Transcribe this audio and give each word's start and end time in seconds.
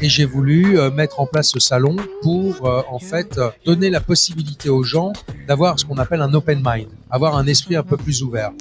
Et 0.00 0.08
j'ai 0.08 0.24
voulu 0.24 0.78
euh, 0.78 0.92
mettre 0.92 1.18
en 1.18 1.26
place 1.26 1.50
ce 1.50 1.58
salon 1.58 1.96
pour 2.22 2.64
euh, 2.68 2.82
en 2.88 3.00
fait 3.00 3.38
euh, 3.38 3.50
donner 3.66 3.90
la 3.90 4.00
possibilité 4.00 4.68
aux 4.68 4.84
gens 4.84 5.12
d'avoir 5.48 5.80
ce 5.80 5.84
qu'on 5.84 5.98
appelle 5.98 6.22
un 6.22 6.32
open 6.32 6.62
mind, 6.64 6.86
avoir 7.10 7.36
un 7.36 7.46
esprit 7.48 7.74
un 7.74 7.82
peu 7.82 7.96
plus 7.96 8.22
ouvert. 8.22 8.52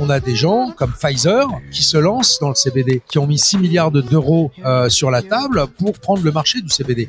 On 0.00 0.10
a 0.10 0.20
des 0.20 0.34
gens 0.34 0.72
comme 0.76 0.92
Pfizer 0.92 1.46
qui 1.70 1.82
se 1.82 1.96
lancent 1.96 2.38
dans 2.40 2.48
le 2.48 2.54
CBD, 2.54 3.02
qui 3.08 3.18
ont 3.18 3.26
mis 3.26 3.38
6 3.38 3.58
milliards 3.58 3.90
d'euros 3.90 4.50
euh, 4.64 4.88
sur 4.88 5.10
la 5.10 5.22
table 5.22 5.66
pour 5.78 5.98
prendre 5.98 6.22
le 6.22 6.32
marché 6.32 6.60
du 6.60 6.68
CBD. 6.68 7.08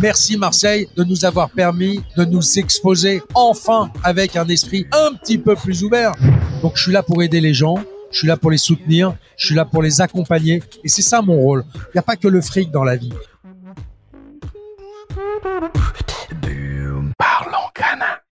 Merci 0.00 0.36
Marseille 0.36 0.88
de 0.96 1.04
nous 1.04 1.24
avoir 1.24 1.50
permis 1.50 2.00
de 2.16 2.24
nous 2.24 2.58
exposer 2.58 3.22
enfin 3.34 3.90
avec 4.04 4.36
un 4.36 4.46
esprit 4.48 4.86
un 4.92 5.14
petit 5.14 5.38
peu 5.38 5.56
plus 5.56 5.82
ouvert. 5.82 6.12
Donc 6.62 6.76
je 6.76 6.82
suis 6.82 6.92
là 6.92 7.02
pour 7.02 7.22
aider 7.22 7.40
les 7.40 7.54
gens, 7.54 7.76
je 8.10 8.18
suis 8.18 8.28
là 8.28 8.36
pour 8.36 8.50
les 8.50 8.58
soutenir, 8.58 9.14
je 9.36 9.46
suis 9.46 9.54
là 9.54 9.64
pour 9.64 9.82
les 9.82 10.00
accompagner 10.00 10.62
et 10.84 10.88
c'est 10.88 11.02
ça 11.02 11.22
mon 11.22 11.36
rôle. 11.36 11.64
Il 11.74 11.90
n'y 11.94 12.00
a 12.00 12.02
pas 12.02 12.16
que 12.16 12.28
le 12.28 12.40
fric 12.40 12.70
dans 12.70 12.84
la 12.84 12.96
vie. 12.96 13.12
Parlons 17.18 17.68
canard. 17.74 18.25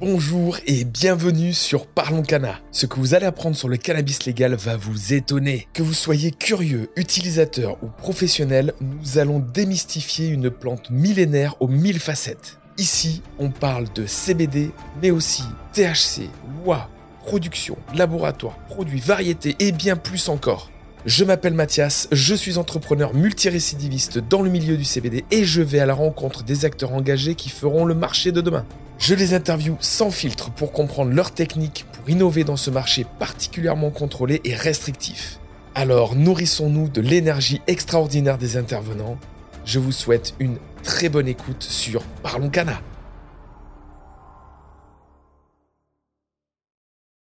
Bonjour 0.00 0.56
et 0.66 0.84
bienvenue 0.84 1.52
sur 1.52 1.86
Parlons 1.86 2.22
Cana. 2.22 2.58
Ce 2.72 2.86
que 2.86 2.98
vous 2.98 3.12
allez 3.12 3.26
apprendre 3.26 3.54
sur 3.54 3.68
le 3.68 3.76
cannabis 3.76 4.24
légal 4.24 4.54
va 4.54 4.78
vous 4.78 5.12
étonner. 5.12 5.68
Que 5.74 5.82
vous 5.82 5.92
soyez 5.92 6.30
curieux, 6.30 6.88
utilisateur 6.96 7.76
ou 7.82 7.88
professionnel, 7.88 8.72
nous 8.80 9.18
allons 9.18 9.40
démystifier 9.40 10.28
une 10.28 10.48
plante 10.48 10.88
millénaire 10.88 11.54
aux 11.60 11.68
mille 11.68 12.00
facettes. 12.00 12.58
Ici, 12.78 13.20
on 13.38 13.50
parle 13.50 13.92
de 13.94 14.06
CBD, 14.06 14.70
mais 15.02 15.10
aussi 15.10 15.44
THC, 15.74 16.30
loi, 16.64 16.88
production, 17.26 17.76
laboratoire, 17.94 18.56
produits, 18.68 19.00
variétés 19.00 19.54
et 19.58 19.70
bien 19.70 19.96
plus 19.96 20.30
encore. 20.30 20.70
Je 21.04 21.24
m'appelle 21.26 21.52
Mathias, 21.52 22.08
je 22.10 22.34
suis 22.34 22.56
entrepreneur 22.56 23.12
multirécidiviste 23.12 24.16
dans 24.16 24.40
le 24.40 24.48
milieu 24.48 24.78
du 24.78 24.84
CBD 24.84 25.26
et 25.30 25.44
je 25.44 25.60
vais 25.60 25.80
à 25.80 25.86
la 25.86 25.94
rencontre 25.94 26.42
des 26.42 26.64
acteurs 26.64 26.94
engagés 26.94 27.34
qui 27.34 27.50
feront 27.50 27.84
le 27.84 27.94
marché 27.94 28.32
de 28.32 28.40
demain. 28.40 28.64
Je 29.00 29.14
les 29.14 29.32
interviewe 29.32 29.78
sans 29.80 30.10
filtre 30.10 30.52
pour 30.52 30.72
comprendre 30.72 31.12
leurs 31.12 31.32
techniques 31.32 31.86
pour 31.90 32.10
innover 32.10 32.44
dans 32.44 32.58
ce 32.58 32.70
marché 32.70 33.06
particulièrement 33.18 33.90
contrôlé 33.90 34.42
et 34.44 34.54
restrictif. 34.54 35.40
Alors 35.74 36.14
nourrissons-nous 36.16 36.90
de 36.90 37.00
l'énergie 37.00 37.62
extraordinaire 37.66 38.36
des 38.36 38.58
intervenants. 38.58 39.18
Je 39.64 39.78
vous 39.78 39.90
souhaite 39.90 40.34
une 40.38 40.58
très 40.82 41.08
bonne 41.08 41.28
écoute 41.28 41.62
sur 41.62 42.02
Parlons 42.22 42.50
Cana. 42.50 42.82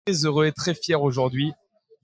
très 0.06 0.26
heureux 0.26 0.48
et 0.48 0.52
très 0.52 0.74
fier 0.74 1.02
aujourd'hui 1.02 1.54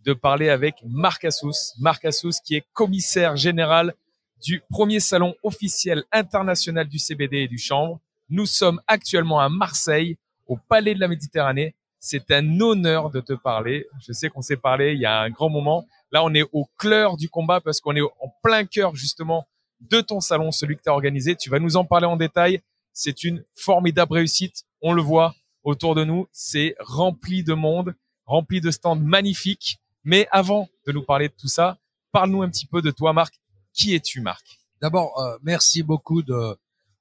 de 0.06 0.14
parler 0.14 0.48
avec 0.48 0.76
Marc 0.86 1.26
Assous. 1.26 1.74
Marc 1.80 2.06
Assous 2.06 2.40
qui 2.46 2.56
est 2.56 2.64
commissaire 2.72 3.36
général 3.36 3.96
du 4.42 4.62
premier 4.70 5.02
salon 5.02 5.36
officiel 5.44 6.06
international 6.14 6.88
du 6.88 7.00
CBD 7.00 7.40
et 7.40 7.48
du 7.50 7.58
chanvre. 7.58 8.00
Nous 8.30 8.46
sommes 8.46 8.82
actuellement 8.88 9.40
à 9.40 9.48
Marseille, 9.48 10.18
au 10.48 10.58
Palais 10.58 10.94
de 10.94 11.00
la 11.00 11.08
Méditerranée. 11.08 11.76
C'est 12.00 12.30
un 12.32 12.60
honneur 12.60 13.10
de 13.10 13.22
te 13.22 13.34
parler. 13.34 13.88
Je 14.06 14.12
sais 14.12 14.30
qu'on 14.30 14.42
s'est 14.42 14.58
parlé 14.58 14.94
il 14.94 15.00
y 15.00 15.06
a 15.06 15.22
un 15.22 15.30
grand 15.30 15.50
moment. 15.50 15.88
Là, 16.12 16.24
on 16.24 16.34
est 16.34 16.46
au 16.52 16.70
cœur 16.78 17.18
du 17.18 17.30
combat 17.30 17.62
parce 17.62 17.80
qu'on 17.80 17.96
est 17.96 18.02
en 18.02 18.34
plein 18.44 18.66
cœur 18.66 18.96
justement 18.96 19.48
de 19.80 20.02
ton 20.02 20.20
salon, 20.20 20.52
celui 20.52 20.76
que 20.76 20.84
tu 20.84 20.90
as 20.90 20.94
organisé. 20.94 21.36
Tu 21.36 21.50
vas 21.50 21.60
nous 21.60 21.78
en 21.78 21.86
parler 21.86 22.06
en 22.06 22.18
détail. 22.18 22.62
C'est 22.94 23.24
une 23.24 23.44
formidable 23.56 24.14
réussite. 24.14 24.64
On 24.82 24.94
le 24.94 25.02
voit 25.02 25.34
autour 25.64 25.96
de 25.96 26.04
nous. 26.04 26.28
C'est 26.32 26.76
rempli 26.80 27.44
de 27.44 27.54
monde, 27.54 27.96
rempli 28.26 28.60
de 28.60 28.72
stands 28.72 28.96
magnifiques. 28.96 29.80
Mais 30.04 30.28
avant 30.32 30.68
de 30.86 30.92
nous 30.92 31.04
parler 31.04 31.30
de 31.30 31.34
tout 31.34 31.48
ça, 31.48 31.78
parle-nous 32.12 32.42
un 32.42 32.50
petit 32.50 32.66
peu 32.66 32.82
de 32.82 32.92
toi, 32.92 33.14
Marc. 33.14 33.40
Qui 33.74 33.96
es-tu, 33.96 34.22
Marc? 34.22 34.60
D'abord, 34.82 35.20
euh, 35.20 35.38
merci 35.44 35.84
beaucoup 35.84 36.22
de, 36.22 36.58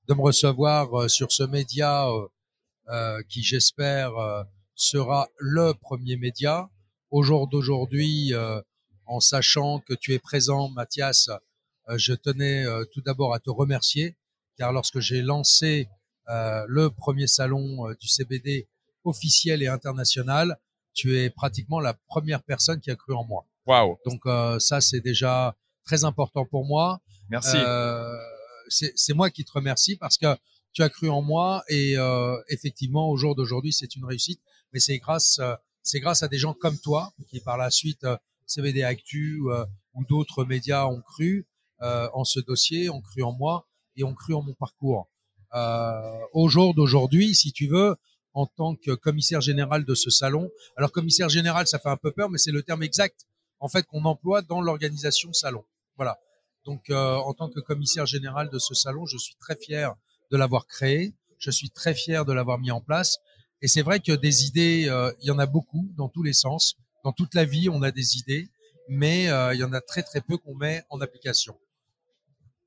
de 0.09 0.15
me 0.15 0.21
recevoir 0.21 0.93
euh, 0.95 1.09
sur 1.09 1.33
ce 1.33 1.43
média 1.43 2.09
euh, 2.09 2.27
euh, 2.89 3.23
qui, 3.29 3.43
j'espère, 3.43 4.17
euh, 4.17 4.43
sera 4.75 5.29
le 5.39 5.73
premier 5.75 6.17
média. 6.17 6.69
Au 7.11 7.23
jour 7.23 7.49
d'aujourd'hui, 7.49 8.33
euh, 8.35 8.61
en 9.07 9.21
sachant 9.21 9.81
que 9.81 9.95
tu 9.95 10.13
es 10.15 10.19
présent, 10.19 10.69
Mathias, 10.69 11.29
euh, 11.89 11.99
je 11.99 12.13
tenais 12.13 12.65
euh, 12.65 12.85
tout 12.93 13.01
d'abord 13.01 13.35
à 13.35 13.41
te 13.41 13.51
remercier, 13.51 14.17
car 14.59 14.73
lorsque 14.73 15.01
j'ai 15.01 15.23
lancé 15.23 15.89
euh, 16.29 16.65
le 16.69 16.91
premier 16.91 17.27
salon 17.27 17.93
du 18.01 18.09
CBD 18.09 18.69
officiel 19.05 19.63
et 19.63 19.69
international, 19.69 20.59
tu 20.93 21.19
es 21.19 21.31
pratiquement 21.31 21.79
la 21.79 21.95
première 21.95 22.43
personne 22.43 22.81
qui 22.81 22.91
a 22.91 22.97
cru 22.97 23.15
en 23.15 23.25
moi. 23.25 23.47
Waouh 23.67 23.99
Donc 24.05 24.27
euh, 24.27 24.59
ça, 24.59 24.81
c'est 24.81 25.01
déjà 25.01 25.55
très 25.85 26.05
important 26.05 26.45
pour 26.45 26.65
moi. 26.65 27.01
Merci. 27.29 27.57
Euh, 27.57 28.17
c'est 28.69 29.15
moi 29.15 29.31
qui 29.31 29.45
te 29.45 29.53
remercie 29.53 29.97
parce 29.97 30.19
que 30.19 30.37
tu 30.73 30.83
as 30.83 30.89
cru 30.89 31.09
en 31.09 31.23
moi 31.23 31.63
et 31.69 31.97
euh, 31.97 32.37
effectivement, 32.49 33.09
au 33.09 33.17
jour 33.17 33.35
d'aujourd'hui, 33.35 33.73
c'est 33.73 33.97
une 33.97 34.05
réussite. 34.05 34.41
Mais 34.73 34.81
c'est 34.81 34.99
grâce, 34.99 35.39
euh, 35.39 35.55
c'est 35.83 36.01
grâce 36.01 36.23
à 36.23 36.29
des 36.29 36.39
gens 36.39 36.53
comme 36.53 36.79
toi 36.79 37.13
qui, 37.29 37.41
par 37.41 37.57
la 37.57 37.71
suite, 37.71 38.05
euh, 38.05 38.17
CBD 38.47 38.83
Actu 38.83 39.41
euh, 39.47 39.65
ou 39.95 40.05
d'autres 40.05 40.45
médias 40.45 40.87
ont 40.87 41.01
cru 41.01 41.47
euh, 41.83 42.09
en 42.13 42.25
ce 42.25 42.41
dossier, 42.41 42.91
ont 42.91 43.01
cru 43.01 43.23
en 43.23 43.33
moi 43.33 43.67
et 43.97 44.05
ont 44.05 44.15
cru 44.15 44.35
en 44.35 44.43
mon 44.43 44.55
parcours. 44.55 45.09
Euh, 45.55 46.19
au 46.33 46.49
jour 46.49 46.75
d'aujourd'hui, 46.75 47.35
si 47.35 47.53
tu 47.53 47.67
veux, 47.67 47.97
en 48.35 48.47
tant 48.47 48.77
que 48.77 48.93
commissaire 48.93 49.41
général 49.41 49.85
de 49.85 49.95
ce 49.95 50.11
salon, 50.11 50.51
alors 50.77 50.93
commissaire 50.93 51.29
général, 51.29 51.67
ça 51.67 51.79
fait 51.79 51.89
un 51.89 51.97
peu 51.97 52.13
peur, 52.13 52.29
mais 52.29 52.39
c'est 52.39 52.53
le 52.53 52.63
terme 52.63 52.83
exact 52.83 53.27
en 53.61 53.69
fait 53.69 53.85
qu'on 53.85 54.05
emploie 54.05 54.43
dans 54.43 54.61
l'organisation 54.61 55.33
salon. 55.33 55.65
Voilà. 55.97 56.19
Donc, 56.67 56.91
euh, 56.91 57.15
en 57.15 57.33
tant 57.33 57.49
que 57.49 57.61
commissaire 57.61 58.07
général 58.07 58.51
de 58.51 58.59
ce 58.59 58.75
salon, 58.75 59.07
je 59.07 59.17
suis 59.17 59.37
très 59.37 59.57
fier 59.57 59.95
de 60.33 60.37
l'avoir 60.37 60.67
créé. 60.67 61.15
Je 61.39 61.53
suis 61.53 61.71
très 61.71 61.95
fier 61.95 62.25
de 62.25 62.33
l'avoir 62.33 62.59
mis 62.59 62.73
en 62.73 62.81
place. 62.81 63.19
Et 63.63 63.69
c'est 63.69 63.83
vrai 63.83 64.01
que 64.01 64.13
des 64.13 64.47
idées, 64.47 64.87
euh, 64.89 65.13
il 65.23 65.29
y 65.29 65.31
en 65.31 65.39
a 65.39 65.47
beaucoup 65.47 65.89
dans 65.97 66.09
tous 66.09 66.25
les 66.25 66.33
sens. 66.33 66.77
Dans 67.05 67.13
toute 67.13 67.35
la 67.35 67.45
vie, 67.45 67.69
on 67.69 67.83
a 67.83 67.93
des 67.93 68.17
idées, 68.17 68.49
mais 68.89 69.31
euh, 69.31 69.55
il 69.55 69.61
y 69.61 69.65
en 69.65 69.73
a 69.73 69.81
très 69.81 70.03
très 70.03 70.21
peu 70.21 70.37
qu'on 70.39 70.57
met 70.57 70.83
en 70.91 71.01
application. 71.01 71.57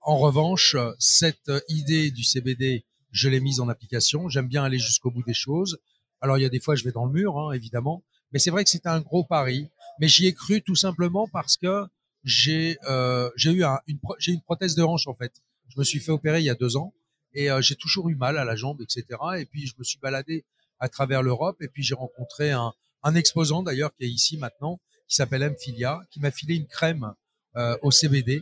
En 0.01 0.17
revanche, 0.17 0.77
cette 0.97 1.51
idée 1.67 2.09
du 2.09 2.23
CBD, 2.23 2.85
je 3.11 3.27
l'ai 3.27 3.41
mise 3.41 3.59
en 3.59 3.67
application. 3.67 4.29
J'aime 4.29 4.47
bien 4.47 4.63
aller 4.63 4.79
jusqu'au 4.79 5.11
bout 5.11 5.23
des 5.23 5.33
choses. 5.33 5.77
Alors, 6.21 6.38
il 6.38 6.41
y 6.41 6.45
a 6.45 6.49
des 6.49 6.61
fois, 6.61 6.75
je 6.75 6.85
vais 6.85 6.93
dans 6.93 7.05
le 7.05 7.11
mur, 7.11 7.38
hein, 7.38 7.51
évidemment. 7.51 8.03
Mais 8.31 8.39
c'est 8.39 8.49
vrai 8.49 8.63
que 8.63 8.69
c'était 8.69 8.88
un 8.88 9.01
gros 9.01 9.25
pari. 9.25 9.69
Mais 9.99 10.07
j'y 10.07 10.25
ai 10.25 10.33
cru 10.33 10.61
tout 10.61 10.75
simplement 10.75 11.27
parce 11.27 11.57
que 11.57 11.85
j'ai 12.24 12.78
euh, 12.88 13.30
j'ai 13.35 13.52
eu 13.52 13.63
un- 13.63 13.80
une, 13.88 14.00
pro- 14.00 14.16
j'ai 14.19 14.31
une 14.34 14.41
prothèse 14.41 14.75
de 14.75 14.84
hanche 14.84 15.07
en 15.07 15.13
fait. 15.13 15.31
Je 15.69 15.80
me 15.80 15.84
suis 15.84 16.00
fait 16.00 16.12
opérer 16.12 16.40
il 16.40 16.46
y 16.46 16.50
a 16.50 16.56
deux 16.56 16.75
ans 16.78 16.94
et 17.34 17.50
euh, 17.52 17.62
j'ai 17.62 17.75
toujours 17.75 18.09
eu 18.09 18.16
mal 18.16 18.38
à 18.38 18.44
la 18.46 18.56
jambe, 18.56 18.81
etc. 18.81 19.03
Et 19.38 19.46
puis 19.46 19.68
je 19.68 19.74
me 19.78 19.84
suis 19.84 20.00
baladé 20.00 20.46
à 20.80 20.90
travers 20.90 21.22
l'Europe 21.24 21.57
et 21.62 21.68
puis 21.68 21.84
j'ai 21.84 21.96
rencontré 21.96 22.52
un, 22.52 22.74
un 23.03 23.16
exposant 23.16 23.63
d'ailleurs 23.63 23.94
qui 23.96 24.06
est 24.06 24.09
ici 24.09 24.38
maintenant, 24.38 24.80
qui 25.07 25.16
s'appelle 25.16 25.44
M 25.44 25.56
Filia, 25.59 26.00
qui 26.12 26.19
m'a 26.19 26.31
filé 26.31 26.56
une 26.56 26.68
crème 26.68 27.13
euh, 27.56 27.78
au 27.81 27.91
CBD. 27.91 28.41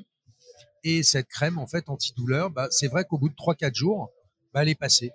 Et 0.83 1.03
cette 1.03 1.27
crème 1.27 1.57
en 1.57 1.67
fait 1.67 1.89
antidouleur, 1.89 2.49
bah, 2.49 2.67
c'est 2.71 2.87
vrai 2.87 3.03
qu'au 3.05 3.17
bout 3.17 3.29
de 3.29 3.35
3-4 3.35 3.75
jours, 3.75 4.09
bah, 4.53 4.61
elle 4.63 4.69
est 4.69 4.75
passée. 4.75 5.11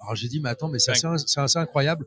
Alors 0.00 0.14
j'ai 0.14 0.28
dit 0.28 0.40
mais 0.40 0.50
attends 0.50 0.68
mais 0.68 0.78
c'est 0.78 0.92
assez, 0.92 1.24
c'est 1.26 1.40
assez 1.40 1.58
incroyable. 1.58 2.06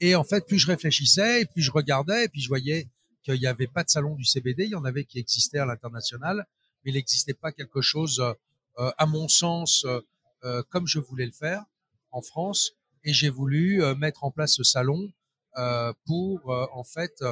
Et 0.00 0.14
en 0.14 0.24
fait 0.24 0.46
plus 0.46 0.58
je 0.58 0.66
réfléchissais 0.66 1.42
et 1.42 1.46
puis 1.46 1.62
je 1.62 1.70
regardais 1.70 2.24
et 2.24 2.28
puis 2.28 2.40
je 2.40 2.48
voyais 2.48 2.88
qu'il 3.28 3.40
n'y 3.40 3.46
avait 3.46 3.66
pas 3.66 3.84
de 3.84 3.90
salon 3.90 4.14
du 4.14 4.24
CBD, 4.24 4.64
il 4.64 4.70
y 4.70 4.74
en 4.74 4.84
avait 4.84 5.04
qui 5.04 5.18
existaient 5.18 5.58
à 5.58 5.66
l'international, 5.66 6.46
mais 6.84 6.92
il 6.92 6.94
n'existait 6.94 7.34
pas 7.34 7.52
quelque 7.52 7.80
chose, 7.80 8.20
euh, 8.78 8.90
à 8.96 9.06
mon 9.06 9.28
sens, 9.28 9.84
euh, 9.84 10.00
euh, 10.44 10.62
comme 10.70 10.86
je 10.86 10.98
voulais 10.98 11.26
le 11.26 11.32
faire 11.32 11.64
en 12.10 12.22
France. 12.22 12.72
Et 13.04 13.12
j'ai 13.12 13.28
voulu 13.28 13.80
mettre 13.96 14.24
en 14.24 14.30
place 14.30 14.54
ce 14.54 14.64
salon 14.64 15.12
pour, 16.04 16.50
en 16.50 16.82
fait, 16.82 17.22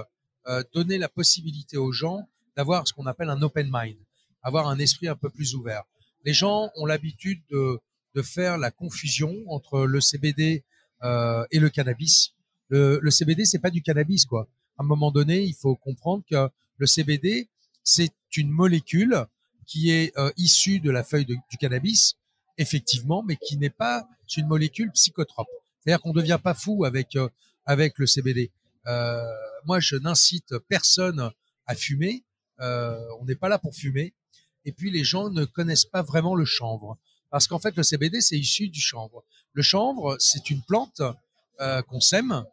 donner 0.73 0.97
la 0.97 1.09
possibilité 1.09 1.77
aux 1.77 1.91
gens 1.91 2.29
d'avoir 2.57 2.87
ce 2.87 2.93
qu'on 2.93 3.05
appelle 3.05 3.29
un 3.31 3.43
open 3.43 3.69
mind, 3.71 3.99
avoir 4.43 4.69
un 4.69 4.79
esprit 4.79 5.09
un 5.09 5.17
peu 5.17 5.29
plus 5.29 5.57
ouvert. 5.57 5.83
Les 6.25 6.33
gens 6.33 6.71
ont 6.77 6.87
l'habitude 6.87 7.43
de, 7.51 8.23
faire 8.23 8.59
la 8.59 8.71
confusion 8.71 9.35
entre 9.49 9.81
le 9.81 10.01
CBD 10.01 10.63
et 11.03 11.59
le 11.59 11.69
cannabis. 11.69 12.33
Le, 12.69 13.01
le 13.03 13.11
CBD, 13.11 13.45
c'est 13.45 13.59
pas 13.59 13.71
du 13.71 13.83
cannabis, 13.83 14.25
quoi 14.25 14.49
à 14.79 14.83
un 14.83 14.87
moment 14.87 15.11
donné, 15.11 15.43
il 15.43 15.55
faut 15.55 15.77
comprendre 15.77 16.23
que 16.31 16.49
le 16.79 16.87
CBD, 16.87 17.49
c'est 17.83 18.13
une 18.37 18.51
molécule 18.51 19.27
qui 19.67 19.91
est 19.91 20.17
euh, 20.19 20.31
issue 20.37 20.81
de 20.81 20.91
la 20.91 21.03
feuille 21.03 21.25
du 21.25 21.57
cannabis, 21.59 22.17
effectivement, 22.59 23.23
mais 23.23 23.37
qui 23.37 23.57
n'est 23.57 23.71
pas 23.71 24.07
une 24.37 24.47
molécule 24.47 24.91
psychotrope. 24.93 25.49
C'est-à-dire 25.81 26.01
qu'on 26.03 26.13
ne 26.13 26.21
devient 26.21 26.39
pas 26.43 26.55
fou 26.55 26.85
avec 26.85 27.17
euh, 27.17 27.29
avec 27.67 27.99
le 27.99 28.07
CBD. 28.07 28.51
Euh, 28.87 29.23
moi, 29.65 29.81
je 29.81 29.97
n'incite 29.97 30.57
personne 30.69 31.31
à 31.67 31.75
fumer. 31.75 32.23
Euh, 32.61 32.99
on 33.21 33.25
n'est 33.25 33.35
pas 33.35 33.49
là 33.49 33.59
pour 33.59 33.75
fumer. 33.75 34.15
Et 34.65 34.73
puis, 34.73 34.91
les 34.91 35.05
gens 35.05 35.29
ne 35.31 35.45
connaissent 35.45 35.85
pas 35.85 36.03
vraiment 36.03 36.35
le 36.35 36.45
chanvre, 36.45 36.97
parce 37.31 37.47
qu'en 37.47 37.59
fait, 37.59 37.77
le 37.77 37.83
CBD, 37.83 38.21
c'est 38.21 38.39
issu 38.39 38.69
du 38.69 38.81
chanvre. 38.81 39.25
Le 39.53 39.63
chanvre, 39.63 40.17
c'est 40.19 40.51
une 40.51 40.63
plante 40.63 41.03
euh, 41.61 41.83
qu'on 41.83 42.01
sème, 42.01 42.45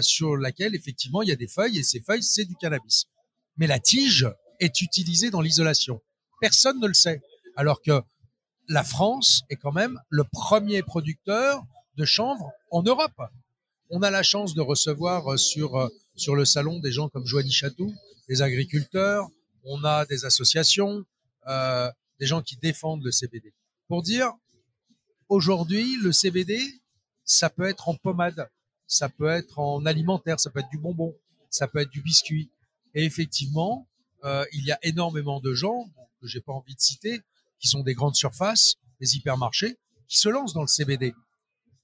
sur 0.00 0.36
laquelle 0.36 0.74
effectivement 0.74 1.22
il 1.22 1.28
y 1.28 1.32
a 1.32 1.36
des 1.36 1.48
feuilles 1.48 1.78
et 1.78 1.82
ces 1.82 2.00
feuilles 2.00 2.22
c'est 2.22 2.44
du 2.44 2.54
cannabis. 2.56 3.06
Mais 3.56 3.66
la 3.66 3.78
tige 3.78 4.28
est 4.60 4.80
utilisée 4.80 5.30
dans 5.30 5.40
l'isolation. 5.40 6.00
Personne 6.40 6.80
ne 6.80 6.86
le 6.86 6.94
sait. 6.94 7.20
Alors 7.56 7.82
que 7.82 8.02
la 8.68 8.84
France 8.84 9.42
est 9.50 9.56
quand 9.56 9.72
même 9.72 9.98
le 10.08 10.24
premier 10.24 10.82
producteur 10.82 11.62
de 11.96 12.04
chanvre 12.04 12.50
en 12.70 12.82
Europe. 12.82 13.20
On 13.90 14.02
a 14.02 14.10
la 14.10 14.22
chance 14.22 14.54
de 14.54 14.62
recevoir 14.62 15.32
euh, 15.32 15.36
sur 15.36 15.76
euh, 15.76 15.88
sur 16.16 16.34
le 16.34 16.44
salon 16.44 16.78
des 16.80 16.92
gens 16.92 17.08
comme 17.08 17.26
Joanie 17.26 17.52
Chatou, 17.52 17.92
des 18.28 18.42
agriculteurs. 18.42 19.28
On 19.64 19.84
a 19.84 20.06
des 20.06 20.24
associations, 20.24 21.04
euh, 21.48 21.90
des 22.18 22.26
gens 22.26 22.42
qui 22.42 22.56
défendent 22.56 23.04
le 23.04 23.10
CBD. 23.10 23.52
Pour 23.88 24.02
dire, 24.02 24.32
aujourd'hui, 25.28 25.96
le 26.02 26.12
CBD, 26.12 26.60
ça 27.24 27.50
peut 27.50 27.68
être 27.68 27.88
en 27.88 27.94
pommade, 27.94 28.48
ça 28.86 29.08
peut 29.08 29.28
être 29.28 29.58
en 29.58 29.84
alimentaire, 29.86 30.38
ça 30.40 30.50
peut 30.50 30.60
être 30.60 30.68
du 30.70 30.78
bonbon, 30.78 31.14
ça 31.50 31.66
peut 31.68 31.78
être 31.80 31.90
du 31.90 32.02
biscuit. 32.02 32.50
Et 32.94 33.04
effectivement, 33.04 33.88
euh, 34.24 34.44
il 34.52 34.64
y 34.64 34.72
a 34.72 34.78
énormément 34.82 35.40
de 35.40 35.54
gens 35.54 35.88
que 36.20 36.26
j'ai 36.26 36.40
pas 36.40 36.52
envie 36.52 36.74
de 36.74 36.80
citer, 36.80 37.20
qui 37.58 37.68
sont 37.68 37.80
des 37.82 37.94
grandes 37.94 38.16
surfaces, 38.16 38.74
des 39.00 39.16
hypermarchés, 39.16 39.76
qui 40.08 40.18
se 40.18 40.28
lancent 40.28 40.52
dans 40.52 40.60
le 40.62 40.66
CBD. 40.68 41.14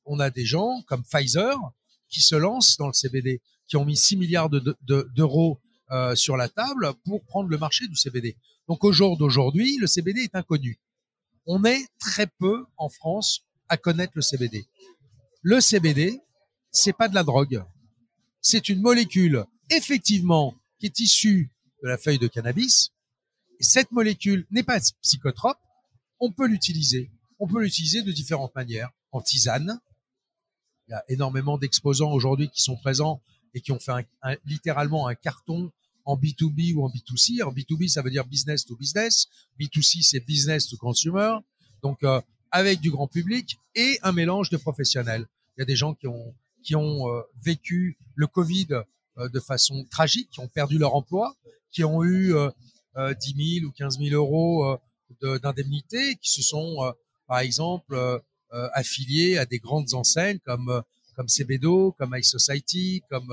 On 0.05 0.21
a 0.21 0.31
des 0.31 0.45
gens 0.45 0.83
comme 0.87 1.03
Pfizer 1.05 1.57
qui 2.09 2.21
se 2.21 2.35
lancent 2.37 2.77
dans 2.77 2.87
le 2.87 2.93
CBD, 2.93 3.41
qui 3.67 3.77
ont 3.77 3.85
mis 3.85 3.97
6 3.97 4.17
milliards 4.17 4.49
de- 4.51 4.77
de- 4.83 5.09
d'euros 5.15 5.59
euh, 5.91 6.15
sur 6.15 6.37
la 6.37 6.49
table 6.51 6.93
pour 7.05 7.25
prendre 7.25 7.49
le 7.49 7.57
marché 7.59 7.87
du 7.89 7.97
CBD. 7.97 8.37
Donc 8.69 8.85
au 8.85 8.93
jour 8.93 9.17
d'aujourd'hui, 9.17 9.79
le 9.79 9.87
CBD 9.87 10.21
est 10.21 10.35
inconnu. 10.35 10.79
On 11.47 11.65
est 11.65 11.87
très 11.99 12.27
peu 12.27 12.67
en 12.77 12.91
France 12.91 13.41
à 13.71 13.79
connaître 13.79 14.13
le 14.15 14.21
CBD. 14.23 14.67
Le 15.43 15.61
CBD, 15.63 16.21
c'est 16.71 16.93
pas 16.93 17.09
de 17.09 17.15
la 17.15 17.25
drogue. 17.25 17.65
C'est 18.41 18.69
une 18.69 18.81
molécule, 18.81 19.45
effectivement, 19.71 20.55
qui 20.79 20.87
est 20.87 21.01
issue 21.01 21.51
de 21.83 21.89
la 21.89 21.99
feuille 21.99 22.19
de 22.19 22.29
cannabis. 22.29 22.93
Et 23.61 23.65
cette 23.65 23.91
molécule 23.91 24.47
n'est 24.51 24.63
pas 24.63 24.81
psychotrope. 25.03 25.59
On 26.21 26.31
peut 26.31 26.47
l'utiliser. 26.47 27.11
On 27.39 27.47
peut 27.47 27.63
l'utiliser 27.63 28.03
de 28.03 28.13
différentes 28.13 28.55
manières. 28.55 28.91
En 29.11 29.23
tisane. 29.23 29.81
Il 30.87 30.93
y 30.93 30.95
a 30.95 31.05
énormément 31.09 31.57
d'exposants 31.57 32.13
aujourd'hui 32.13 32.51
qui 32.51 32.63
sont 32.63 32.77
présents 32.77 33.23
et 33.55 33.61
qui 33.61 33.73
ont 33.73 33.79
fait 33.79 34.07
littéralement 34.45 35.07
un 35.07 35.15
carton 35.15 35.73
en 36.05 36.17
B2B 36.17 36.75
ou 36.75 36.85
en 36.85 36.89
B2C. 36.89 37.43
En 37.43 37.53
B2B, 37.53 37.89
ça 37.89 38.03
veut 38.03 38.11
dire 38.11 38.25
business 38.25 38.65
to 38.65 38.77
business. 38.77 39.29
B2C, 39.61 40.03
c'est 40.03 40.21
business 40.21 40.69
to 40.69 40.77
consumer. 40.77 41.37
Donc, 41.83 42.03
euh, 42.05 42.21
avec 42.51 42.81
du 42.81 42.91
grand 42.91 43.07
public 43.07 43.59
et 43.75 43.99
un 44.03 44.13
mélange 44.13 44.51
de 44.51 44.57
professionnels. 44.57 45.27
Il 45.57 45.61
y 45.61 45.63
a 45.63 45.67
des 45.67 45.77
gens 45.77 45.95
qui 45.95 46.07
ont, 46.07 46.35
qui 46.69 46.77
ont 46.77 47.09
euh, 47.09 47.23
vécu 47.43 47.97
le 48.15 48.27
Covid 48.27 48.67
euh, 49.17 49.29
de 49.31 49.41
façon 49.41 49.87
tragique, 49.91 50.29
qui 50.31 50.41
ont 50.41 50.49
perdu 50.49 50.77
leur 50.77 50.95
emploi, 50.95 51.35
qui 51.73 51.83
ont 51.83 52.05
eu 52.05 52.35
euh, 52.35 52.51
euh, 52.99 53.15
10 53.15 53.61
000 53.61 53.67
ou 53.67 53.73
15 53.73 53.99
000 53.99 54.11
euros 54.15 54.77
de- 55.23 55.39
d'indemnité, 55.39 56.17
qui 56.17 56.31
se 56.31 56.43
sont, 56.43 56.93
par 57.27 57.39
exemple, 57.39 57.97
affiliés 58.75 59.39
à 59.39 59.47
des 59.47 59.59
grandes 59.59 59.95
enseignes 59.95 60.41
comme 60.45 60.83
comme 61.17 61.29
CBDO, 61.29 61.93
comme 61.99 62.15
High 62.15 62.23
Society, 62.25 63.03
comme 63.11 63.33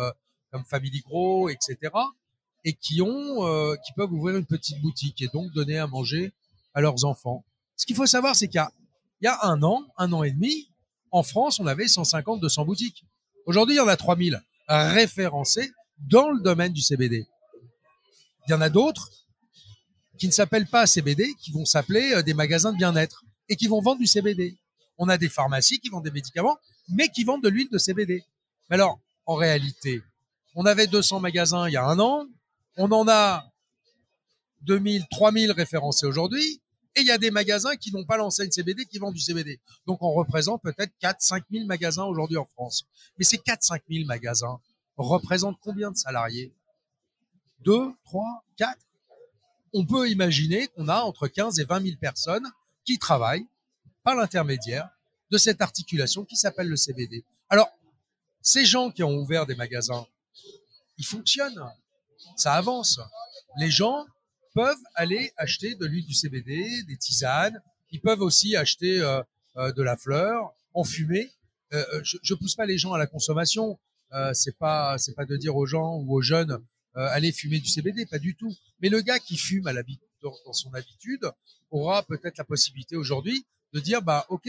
comme 0.52 0.64
Family 0.64 1.02
Grow, 1.02 1.50
etc. 1.50 1.92
Et 2.64 2.74
qui 2.74 3.02
ont, 3.02 3.76
qui 3.86 3.92
peuvent 3.98 4.14
ouvrir 4.14 4.38
une 4.38 4.46
petite 4.46 4.80
boutique 4.82 5.22
et 5.22 5.28
donc 5.34 5.52
donner 5.52 5.78
à 5.78 5.88
manger 5.88 6.32
à 6.74 6.80
leurs 6.80 7.04
enfants. 7.04 7.44
Ce 7.76 7.86
qu'il 7.86 7.96
faut 7.98 8.06
savoir, 8.06 8.36
c'est 8.36 8.48
qu'il 8.48 8.62
y 9.22 9.26
y 9.26 9.28
a 9.28 9.38
un 9.44 9.62
an, 9.64 9.84
un 9.98 10.14
an 10.14 10.24
et 10.24 10.32
demi, 10.32 10.70
en 11.12 11.24
France, 11.24 11.60
on 11.60 11.68
avait 11.68 11.88
150, 11.88 12.40
200 12.40 12.66
boutiques. 12.66 13.04
Aujourd'hui, 13.46 13.76
il 13.76 13.78
y 13.78 13.82
en 13.82 13.88
a 13.88 13.96
3000 13.96 14.42
référencées 14.68 15.72
dans 16.00 16.30
le 16.30 16.42
domaine 16.42 16.74
du 16.74 16.82
CBD. 16.82 17.28
Il 18.48 18.52
y 18.52 18.54
en 18.54 18.62
a 18.62 18.70
d'autres 18.70 19.10
qui 20.18 20.28
ne 20.28 20.32
s'appellent 20.32 20.68
pas 20.68 20.88
CBD, 20.88 21.34
qui 21.42 21.52
vont 21.52 21.66
s'appeler 21.66 22.14
euh, 22.14 22.22
des 22.22 22.34
magasins 22.34 22.72
de 22.72 22.78
bien-être 22.78 23.24
et 23.50 23.56
qui 23.56 23.68
vont 23.68 23.82
vendre 23.82 24.00
du 24.00 24.08
CBD. 24.08 24.58
On 24.98 25.10
a 25.10 25.18
des 25.18 25.30
pharmacies 25.30 25.80
qui 25.80 25.90
vendent 25.90 26.06
des 26.06 26.12
médicaments, 26.12 26.58
mais 26.90 27.10
qui 27.10 27.24
vendent 27.24 27.44
de 27.44 27.50
l'huile 27.50 27.70
de 27.70 27.78
CBD. 27.78 28.24
Mais 28.70 28.76
alors, 28.76 29.00
en 29.26 29.36
réalité, 29.36 30.02
on 30.56 30.66
avait 30.66 30.88
200 30.88 31.20
magasins 31.20 31.68
il 31.68 31.74
y 31.74 31.78
a 31.78 31.86
un 31.86 32.00
an, 32.00 32.26
on 32.78 32.92
en 32.92 33.08
a 33.10 33.46
2000, 34.62 35.06
3000 35.12 35.52
référencés 35.52 36.06
aujourd'hui, 36.06 36.62
et 36.96 37.02
il 37.02 37.08
y 37.08 37.12
a 37.12 37.18
des 37.18 37.32
magasins 37.32 37.76
qui 37.76 37.92
n'ont 37.92 38.06
pas 38.06 38.18
l'enseigne 38.18 38.50
CBD 38.50 38.86
qui 38.86 39.00
vendent 39.00 39.14
du 39.14 39.20
CBD. 39.20 39.60
Donc 39.86 40.02
on 40.02 40.14
représente 40.14 40.62
peut-être 40.62 40.94
4 41.00 41.22
5 41.22 41.44
000 41.52 41.66
magasins 41.66 42.06
aujourd'hui 42.06 42.38
en 42.38 42.46
France. 42.46 42.86
Mais 43.18 43.26
ces 43.26 43.38
4 43.38 43.64
5 43.64 43.82
000 43.90 44.06
magasins 44.06 44.60
représentent 44.98 45.60
combien 45.62 45.92
de 45.92 45.98
salariés? 45.98 46.54
2, 47.60 47.92
3, 48.06 48.44
4 48.58 48.78
On 49.74 49.86
peut 49.86 50.10
imaginer 50.10 50.68
qu'on 50.70 50.88
a 50.88 51.02
entre 51.02 51.28
15 51.28 51.60
et 51.60 51.66
20 51.66 51.84
000 51.84 51.98
personnes 52.00 52.50
qui 52.86 52.98
travaillent 52.98 53.48
par 54.04 54.16
l'intermédiaire 54.16 54.90
de 55.32 55.38
cette 55.38 55.62
articulation 55.62 56.24
qui 56.24 56.36
s'appelle 56.38 56.70
le 56.70 56.78
CBD. 56.78 57.26
Alors, 57.50 57.70
ces 58.42 58.64
gens 58.64 58.92
qui 58.92 59.04
ont 59.04 59.16
ouvert 59.16 59.46
des 59.46 59.56
magasins, 59.56 60.06
ils 60.98 61.06
fonctionnent, 61.06 61.68
ça 62.38 62.54
avance. 62.54 63.00
Les 63.58 63.72
gens 63.72 64.06
peuvent 64.56 64.84
aller 64.96 65.32
acheter 65.36 65.76
de 65.76 65.86
l'huile 65.86 66.06
du 66.06 66.14
CBD, 66.14 66.84
des 66.88 66.98
tisanes. 66.98 67.62
Ils 67.92 68.00
peuvent 68.00 68.22
aussi 68.22 68.56
acheter 68.56 69.02
euh, 69.02 69.22
euh, 69.58 69.72
de 69.74 69.84
la 69.84 69.98
fleur 69.98 70.54
en 70.74 70.84
fumée. 70.84 71.30
Euh, 71.74 71.84
je, 72.04 72.18
je 72.24 72.34
pousse 72.34 72.56
pas 72.56 72.66
les 72.66 72.78
gens 72.78 72.94
à 72.94 72.98
la 72.98 73.06
consommation. 73.06 73.78
C'est 74.32 74.58
pas 74.58 74.98
c'est 74.98 75.14
pas 75.14 75.26
de 75.26 75.36
dire 75.36 75.58
aux 75.58 75.66
gens 75.66 75.96
ou 75.98 76.16
aux 76.16 76.22
jeunes 76.22 76.64
allez 76.94 77.34
fumer 77.34 77.60
du 77.60 77.68
CBD, 77.68 78.06
pas 78.06 78.20
du 78.20 78.34
tout. 78.34 78.56
Mais 78.80 78.88
le 78.88 79.02
gars 79.02 79.20
qui 79.20 79.36
fume 79.36 79.68
à 79.68 79.74
dans, 79.74 80.34
dans 80.46 80.54
son 80.54 80.74
habitude 80.74 81.30
aura 81.70 82.02
peut-être 82.04 82.38
la 82.38 82.46
possibilité 82.46 82.96
aujourd'hui 82.96 83.46
de 83.74 83.82
dire 83.82 84.02
bah 84.02 84.26
ok, 84.30 84.48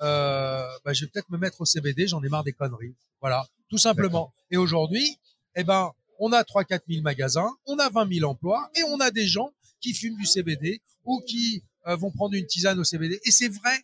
bah, 0.00 0.92
je 0.92 1.02
vais 1.02 1.10
peut-être 1.10 1.30
me 1.30 1.38
mettre 1.38 1.62
au 1.62 1.64
CBD, 1.64 2.08
j'en 2.08 2.22
ai 2.22 2.28
marre 2.28 2.44
des 2.44 2.52
conneries. 2.52 2.94
Voilà, 3.22 3.48
tout 3.70 3.78
simplement. 3.78 4.34
Et 4.50 4.58
aujourd'hui, 4.58 5.16
eh 5.54 5.64
ben 5.64 5.94
on 6.26 6.32
a 6.32 6.42
3 6.42 6.64
4 6.64 6.84
000 6.88 7.02
magasins, 7.02 7.54
on 7.66 7.78
a 7.78 7.90
20 7.90 8.10
000 8.20 8.30
emplois 8.30 8.70
et 8.74 8.82
on 8.84 8.98
a 9.00 9.10
des 9.10 9.26
gens 9.26 9.52
qui 9.78 9.92
fument 9.92 10.16
du 10.16 10.24
CBD 10.24 10.80
ou 11.04 11.20
qui 11.20 11.62
euh, 11.86 11.96
vont 11.96 12.10
prendre 12.10 12.34
une 12.34 12.46
tisane 12.46 12.78
au 12.78 12.84
CBD. 12.84 13.20
Et 13.26 13.30
c'est 13.30 13.50
vrai 13.50 13.76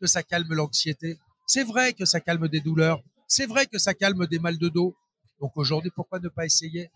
que 0.00 0.06
ça 0.06 0.22
calme 0.22 0.54
l'anxiété. 0.54 1.18
C'est 1.46 1.64
vrai 1.64 1.92
que 1.92 2.06
ça 2.06 2.18
calme 2.20 2.48
des 2.48 2.60
douleurs. 2.60 3.02
C'est 3.28 3.44
vrai 3.44 3.66
que 3.66 3.76
ça 3.76 3.92
calme 3.92 4.26
des 4.26 4.38
mal 4.38 4.56
de 4.56 4.70
dos. 4.70 4.96
Donc 5.38 5.52
aujourd'hui, 5.56 5.90
pourquoi 5.94 6.18
ne 6.18 6.28
pas 6.30 6.46
essayer? 6.46 6.90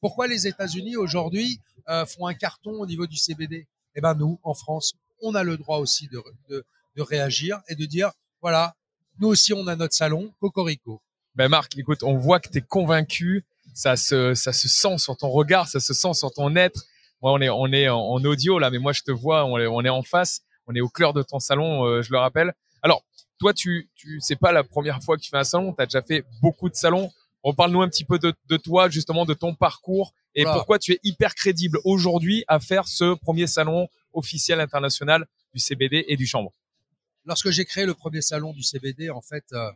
Pourquoi 0.00 0.26
les 0.26 0.48
États-Unis 0.48 0.96
aujourd'hui 0.96 1.60
euh, 1.88 2.04
font 2.04 2.26
un 2.26 2.34
carton 2.34 2.72
au 2.72 2.86
niveau 2.86 3.06
du 3.06 3.16
CBD 3.16 3.68
Eh 3.94 4.00
ben 4.00 4.14
nous, 4.14 4.40
en 4.42 4.54
France, 4.54 4.94
on 5.22 5.36
a 5.36 5.44
le 5.44 5.58
droit 5.58 5.78
aussi 5.78 6.08
de 6.08 7.02
réagir 7.02 7.60
et 7.68 7.76
de 7.76 7.86
dire 7.86 8.10
voilà, 8.42 8.74
nous 9.20 9.28
aussi 9.28 9.52
on 9.52 9.68
a 9.68 9.76
notre 9.76 9.94
salon, 9.94 10.34
cocorico. 10.40 11.00
Ben 11.36 11.48
Marc, 11.48 11.78
écoute, 11.78 12.02
on 12.02 12.16
voit 12.16 12.40
que 12.40 12.48
tu 12.48 12.58
es 12.58 12.62
convaincu, 12.62 13.44
ça 13.74 13.96
se, 13.96 14.34
ça 14.34 14.52
se 14.52 14.68
sent 14.68 14.98
sur 14.98 15.16
ton 15.16 15.28
regard, 15.30 15.68
ça 15.68 15.80
se 15.80 15.94
sent 15.94 16.14
sur 16.14 16.32
ton 16.32 16.54
être. 16.56 16.84
Moi, 17.22 17.32
on 17.32 17.40
est, 17.40 17.50
on 17.50 17.66
est 17.66 17.88
en, 17.88 18.24
audio 18.24 18.58
là, 18.58 18.70
mais 18.70 18.78
moi 18.78 18.92
je 18.92 19.02
te 19.02 19.10
vois, 19.10 19.44
on 19.44 19.58
est, 19.58 19.66
on 19.66 19.82
est 19.82 19.90
en 19.90 20.02
face, 20.02 20.42
on 20.66 20.74
est 20.74 20.80
au 20.80 20.88
cœur 20.88 21.12
de 21.12 21.22
ton 21.22 21.38
salon, 21.38 21.84
euh, 21.84 22.02
je 22.02 22.12
le 22.12 22.18
rappelle. 22.18 22.54
Alors, 22.82 23.04
toi, 23.38 23.52
tu, 23.52 23.90
tu, 23.94 24.18
c'est 24.20 24.36
pas 24.36 24.52
la 24.52 24.64
première 24.64 25.02
fois 25.02 25.16
que 25.16 25.22
tu 25.22 25.30
fais 25.30 25.36
un 25.38 25.44
salon, 25.44 25.74
tu 25.74 25.82
as 25.82 25.86
déjà 25.86 26.02
fait 26.02 26.24
beaucoup 26.40 26.68
de 26.68 26.74
salons. 26.74 27.10
Reparle-nous 27.42 27.82
un 27.82 27.88
petit 27.88 28.04
peu 28.04 28.18
de, 28.18 28.34
de 28.48 28.56
toi, 28.56 28.88
justement, 28.90 29.24
de 29.24 29.34
ton 29.34 29.54
parcours 29.54 30.12
et 30.34 30.42
Voilà. 30.42 30.58
pourquoi 30.58 30.78
tu 30.78 30.92
es 30.92 31.00
hyper 31.02 31.34
crédible 31.34 31.78
aujourd'hui 31.84 32.44
à 32.48 32.60
faire 32.60 32.86
ce 32.86 33.14
premier 33.14 33.46
salon 33.46 33.88
officiel 34.12 34.60
international 34.60 35.26
du 35.54 35.60
CBD 35.60 36.04
et 36.08 36.16
du 36.16 36.26
chanvre. 36.26 36.52
lorsque 37.24 37.50
j'ai 37.50 37.64
créé 37.64 37.86
le 37.86 37.94
premier 37.94 38.22
salon 38.22 38.52
du 38.52 38.62
CBD, 38.62 39.10
en 39.10 39.20
fait, 39.20 39.44
euh, 39.52 39.70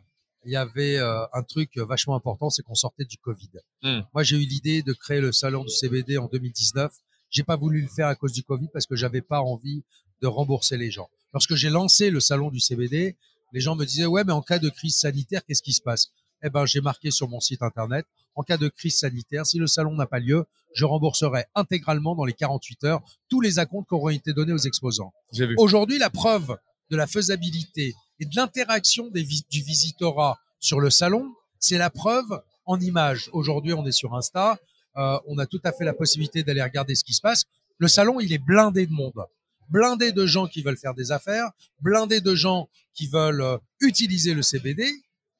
il 0.45 0.51
y 0.51 0.55
avait 0.55 0.97
euh, 0.97 1.25
un 1.33 1.43
truc 1.43 1.77
vachement 1.77 2.15
important, 2.15 2.49
c'est 2.49 2.63
qu'on 2.63 2.75
sortait 2.75 3.05
du 3.05 3.17
Covid. 3.17 3.49
Hmm. 3.83 4.01
Moi, 4.13 4.23
j'ai 4.23 4.37
eu 4.37 4.45
l'idée 4.45 4.81
de 4.81 4.93
créer 4.93 5.21
le 5.21 5.31
salon 5.31 5.63
du 5.63 5.73
CBD 5.73 6.17
en 6.17 6.27
2019. 6.27 6.91
J'ai 7.29 7.43
pas 7.43 7.55
voulu 7.55 7.81
le 7.81 7.87
faire 7.87 8.07
à 8.07 8.15
cause 8.15 8.31
du 8.31 8.43
Covid 8.43 8.67
parce 8.71 8.85
que 8.85 8.95
j'avais 8.95 9.21
pas 9.21 9.41
envie 9.41 9.83
de 10.21 10.27
rembourser 10.27 10.77
les 10.77 10.91
gens. 10.91 11.09
Lorsque 11.33 11.55
j'ai 11.55 11.69
lancé 11.69 12.09
le 12.09 12.19
salon 12.19 12.49
du 12.49 12.59
CBD, 12.59 13.15
les 13.51 13.59
gens 13.59 13.75
me 13.75 13.85
disaient 13.85 14.05
ouais, 14.05 14.23
mais 14.23 14.33
en 14.33 14.41
cas 14.41 14.59
de 14.59 14.69
crise 14.69 14.95
sanitaire, 14.95 15.41
qu'est-ce 15.45 15.63
qui 15.63 15.73
se 15.73 15.81
passe? 15.81 16.11
Eh 16.43 16.49
ben, 16.49 16.65
j'ai 16.65 16.81
marqué 16.81 17.11
sur 17.11 17.27
mon 17.27 17.39
site 17.39 17.61
internet 17.61 18.05
en 18.35 18.43
cas 18.43 18.57
de 18.57 18.67
crise 18.67 18.97
sanitaire, 18.97 19.45
si 19.45 19.57
le 19.57 19.67
salon 19.67 19.95
n'a 19.95 20.05
pas 20.05 20.19
lieu, 20.19 20.45
je 20.73 20.85
rembourserai 20.85 21.45
intégralement 21.55 22.15
dans 22.15 22.25
les 22.25 22.33
48 22.33 22.83
heures 22.83 23.01
tous 23.29 23.41
les 23.41 23.59
acomptes 23.59 23.87
qui 23.87 23.93
auront 23.95 24.09
été 24.09 24.33
donnés 24.33 24.53
aux 24.53 24.57
exposants. 24.57 25.13
Aujourd'hui, 25.57 25.97
la 25.97 26.09
preuve 26.09 26.57
de 26.89 26.97
la 26.97 27.07
faisabilité 27.07 27.93
et 28.19 28.25
de 28.25 28.35
l'interaction 28.35 29.09
du 29.09 29.61
visitorat 29.61 30.39
sur 30.59 30.79
le 30.79 30.89
salon, 30.89 31.33
c'est 31.59 31.77
la 31.77 31.89
preuve 31.89 32.41
en 32.65 32.79
images. 32.79 33.29
Aujourd'hui, 33.33 33.73
on 33.73 33.85
est 33.85 33.91
sur 33.91 34.15
Insta, 34.15 34.57
euh, 34.97 35.19
on 35.27 35.37
a 35.37 35.45
tout 35.45 35.61
à 35.63 35.71
fait 35.71 35.83
la 35.83 35.93
possibilité 35.93 36.43
d'aller 36.43 36.61
regarder 36.61 36.95
ce 36.95 37.03
qui 37.03 37.13
se 37.13 37.21
passe. 37.21 37.43
Le 37.77 37.87
salon, 37.87 38.19
il 38.19 38.31
est 38.31 38.37
blindé 38.39 38.85
de 38.85 38.91
monde, 38.91 39.25
blindé 39.69 40.11
de 40.11 40.25
gens 40.25 40.47
qui 40.47 40.61
veulent 40.61 40.77
faire 40.77 40.93
des 40.93 41.11
affaires, 41.11 41.51
blindé 41.81 42.21
de 42.21 42.35
gens 42.35 42.69
qui 42.93 43.07
veulent 43.07 43.41
euh, 43.41 43.57
utiliser 43.81 44.33
le 44.33 44.41
CBD. 44.41 44.89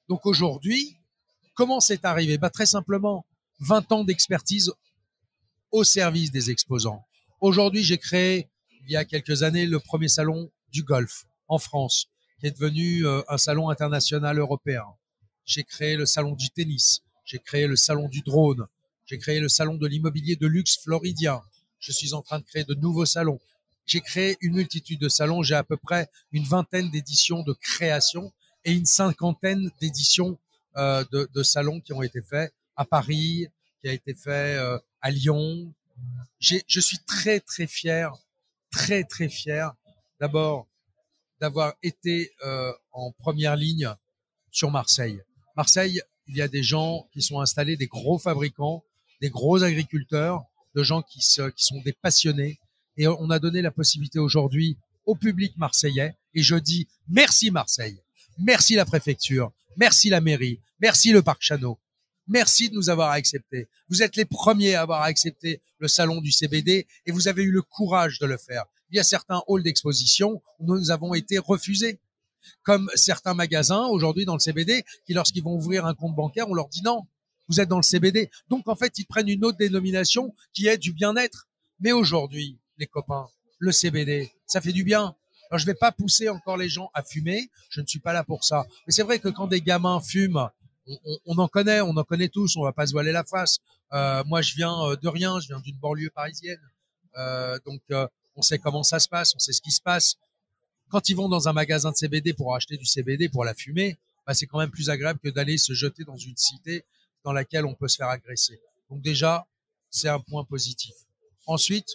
Donc 0.10 0.26
aujourd'hui, 0.26 0.98
comment 1.54 1.80
c'est 1.80 2.06
arrivé? 2.06 2.38
Bah, 2.38 2.50
Très 2.50 2.66
simplement, 2.66 3.26
20 3.60 3.92
ans 3.94 4.04
d'expertise 4.04 4.72
au 5.72 5.84
service 5.84 6.32
des 6.32 6.52
exposants. 6.52 7.04
Aujourd'hui, 7.40 7.84
j'ai 7.84 7.98
créé, 7.98 8.50
il 8.86 8.92
y 8.92 8.96
a 8.96 9.06
quelques 9.06 9.44
années, 9.44 9.66
le 9.66 9.80
premier 9.80 10.08
salon 10.08 10.52
du 10.72 10.84
golf 10.84 11.26
en 11.48 11.58
France, 11.58 12.08
qui 12.40 12.48
est 12.48 12.52
devenu 12.52 13.06
euh, 13.06 13.22
un 13.30 13.38
salon 13.38 13.70
international 13.70 14.40
européen. 14.40 14.86
J'ai 15.46 15.64
créé 15.64 15.96
le 15.96 16.06
salon 16.06 16.34
du 16.34 16.50
tennis, 16.50 17.02
j'ai 17.24 17.40
créé 17.40 17.68
le 17.68 17.76
salon 17.76 18.08
du 18.08 18.22
drone, 18.22 18.68
j'ai 19.06 19.18
créé 19.18 19.40
le 19.40 19.50
salon 19.50 19.76
de 19.76 19.88
l'immobilier 19.88 20.36
de 20.36 20.48
luxe 20.48 20.78
floridien. 20.78 21.42
Je 21.80 21.92
suis 21.92 22.14
en 22.14 22.22
train 22.22 22.40
de 22.40 22.46
créer 22.46 22.64
de 22.64 22.74
nouveaux 22.74 23.06
salons. 23.06 23.40
J'ai 23.86 24.02
créé 24.02 24.38
une 24.42 24.56
multitude 24.56 25.00
de 25.00 25.10
salons. 25.10 25.44
J'ai 25.44 25.54
à 25.54 25.64
peu 25.64 25.78
près 25.78 26.10
une 26.32 26.44
vingtaine 26.44 26.90
d'éditions 26.90 27.44
de 27.44 27.54
création 27.54 28.34
et 28.64 28.72
une 28.72 28.86
cinquantaine 28.86 29.70
d'éditions 29.80 30.40
euh, 30.78 31.06
de, 31.12 31.30
de, 31.32 31.44
salons 31.44 31.80
qui 31.80 31.94
ont 31.94 32.02
été 32.02 32.22
faits 32.22 32.52
à 32.76 32.84
Paris, 32.84 33.48
qui 33.82 33.88
a 33.88 33.94
été 33.94 34.16
fait 34.16 34.58
euh, 34.58 34.80
à 35.02 35.12
Lyon. 35.12 35.72
Je 36.40 36.80
suis 36.80 36.98
très 37.06 37.40
très 37.40 37.68
fier, 37.68 38.12
très 38.72 39.04
très 39.04 39.30
fier. 39.30 39.74
D'abord 40.20 40.68
d'avoir 41.40 41.74
été 41.84 42.32
euh, 42.44 42.72
en 42.92 43.12
première 43.12 43.56
ligne 43.56 43.90
sur 44.52 44.72
Marseille. 44.72 45.22
Marseille, 45.56 46.02
il 46.28 46.38
y 46.38 46.42
a 46.42 46.48
des 46.48 46.64
gens 46.64 47.08
qui 47.14 47.22
sont 47.22 47.40
installés, 47.40 47.78
des 47.78 47.88
gros 47.88 48.18
fabricants, 48.18 48.84
des 49.22 49.30
gros 49.30 49.64
agriculteurs, 49.64 50.44
de 50.76 50.84
gens 50.84 51.02
qui, 51.02 51.22
se, 51.22 51.50
qui 51.50 51.66
sont 51.66 51.82
des 51.82 51.94
passionnés. 51.94 52.60
Et 52.98 53.08
on 53.08 53.30
a 53.30 53.40
donné 53.40 53.62
la 53.62 53.72
possibilité 53.72 54.20
aujourd'hui 54.20 54.78
au 55.06 55.16
public 55.16 55.58
marseillais. 55.58 56.16
Et 56.34 56.42
je 56.42 56.56
dis 56.56 56.88
merci 57.08 57.52
Marseille, 57.52 58.00
merci 58.38 58.76
la 58.76 58.86
préfecture, 58.86 59.52
merci 59.78 60.10
la 60.10 60.22
mairie, 60.22 60.60
merci 60.80 61.12
le 61.12 61.22
parc 61.22 61.42
Chano, 61.42 61.80
merci 62.28 62.70
de 62.70 62.76
nous 62.76 62.90
avoir 62.90 63.12
acceptés. 63.12 63.68
Vous 63.90 64.02
êtes 64.02 64.16
les 64.16 64.26
premiers 64.26 64.76
à 64.76 64.82
avoir 64.82 65.04
accepté 65.04 65.62
le 65.80 65.88
salon 65.88 66.22
du 66.22 66.32
CBD 66.32 66.88
et 67.06 67.12
vous 67.12 67.28
avez 67.28 67.44
eu 67.44 67.52
le 67.52 67.62
courage 67.62 68.20
de 68.20 68.26
le 68.26 68.38
faire. 68.38 68.66
Il 68.96 69.00
y 69.00 69.02
a 69.02 69.04
certains 69.04 69.44
halls 69.50 69.62
d'exposition 69.62 70.42
où 70.58 70.74
nous 70.74 70.90
avons 70.90 71.14
été 71.14 71.38
refusés 71.38 72.00
comme 72.64 72.90
certains 72.96 73.34
magasins 73.34 73.88
aujourd'hui 73.88 74.24
dans 74.24 74.36
le 74.36 74.40
CBD 74.40 74.86
qui, 75.06 75.14
lorsqu'ils 75.14 75.44
vont 75.44 75.54
ouvrir 75.54 75.86
un 75.86 75.94
compte 75.94 76.16
bancaire, 76.16 76.48
on 76.48 76.54
leur 76.54 76.70
dit 76.70 76.82
non, 76.82 77.06
vous 77.50 77.60
êtes 77.60 77.68
dans 77.68 77.76
le 77.76 77.84
CBD. 77.84 78.30
Donc 78.50 78.70
en 78.70 78.76
fait, 78.78 78.98
ils 78.98 79.04
prennent 79.04 79.28
une 79.28 79.44
autre 79.44 79.58
dénomination 79.58 80.34
qui 80.54 80.68
est 80.68 80.78
du 80.78 80.94
bien-être. 80.94 81.50
Mais 81.82 81.92
aujourd'hui, 81.92 82.58
les 82.78 82.88
copains, 82.88 83.28
le 83.60 83.74
CBD, 83.74 84.32
ça 84.46 84.62
fait 84.62 84.72
du 84.72 84.86
bien. 84.86 85.14
Alors 85.52 85.60
je 85.60 85.66
vais 85.66 85.74
pas 85.74 85.92
pousser 85.92 86.30
encore 86.30 86.56
les 86.56 86.70
gens 86.70 86.90
à 86.94 87.04
fumer, 87.04 87.50
je 87.68 87.82
ne 87.82 87.86
suis 87.86 88.00
pas 88.00 88.14
là 88.14 88.24
pour 88.24 88.46
ça. 88.46 88.66
Mais 88.88 88.94
c'est 88.94 89.04
vrai 89.04 89.20
que 89.20 89.28
quand 89.28 89.48
des 89.48 89.60
gamins 89.60 90.00
fument, 90.00 90.52
on, 91.26 91.38
en 91.38 91.50
connaît, 91.50 91.82
on 91.82 91.98
en 91.98 92.04
connaît 92.06 92.30
tous, 92.30 92.56
on 92.56 92.64
va 92.64 92.72
pas 92.72 92.88
se 92.88 92.94
voiler 92.94 93.12
la 93.12 93.26
face. 93.26 93.58
Euh, 93.92 94.24
moi, 94.26 94.42
je 94.42 94.56
viens 94.56 94.74
euh, 94.86 94.96
de 94.96 95.10
rien, 95.10 95.42
je 95.42 95.48
viens 95.48 95.60
d'une 95.60 95.76
banlieue 95.76 96.12
parisienne, 96.12 96.62
euh, 97.18 97.60
donc 97.66 97.82
on 98.36 98.42
sait 98.42 98.60
comment 98.60 98.84
ça 98.84 99.00
se 99.00 99.08
passe, 99.08 99.34
on 99.36 99.40
sait 99.40 99.54
ce 99.54 99.62
qui 99.62 99.72
se 99.72 99.82
passe 99.82 100.18
quand 100.90 101.10
ils 101.10 101.16
vont 101.16 101.30
dans 101.30 101.48
un 101.48 101.54
magasin 101.54 101.92
de 101.92 101.96
CBD 101.96 102.34
pour 102.34 102.56
acheter 102.56 102.78
du 102.78 102.86
CBD 102.86 103.30
pour 103.30 103.44
la 103.44 103.54
fumer, 103.54 103.98
bah, 104.26 104.34
c'est 104.34 104.46
quand 104.46 104.60
même 104.60 104.72
plus 104.72 104.90
agréable 104.90 105.20
que 105.20 105.30
d'aller 105.30 105.58
se 105.58 105.74
jeter 105.74 106.04
dans 106.04 106.18
une 106.18 106.38
cité 106.38 106.86
dans 107.24 107.34
laquelle 107.34 107.66
on 107.66 107.74
peut 107.74 107.88
se 107.88 107.98
faire 107.98 108.10
agresser. 108.10 108.60
Donc 108.90 109.02
déjà, 109.02 109.48
c'est 109.90 110.10
un 110.10 110.20
point 110.20 110.44
positif. 110.44 110.94
Ensuite, 111.48 111.88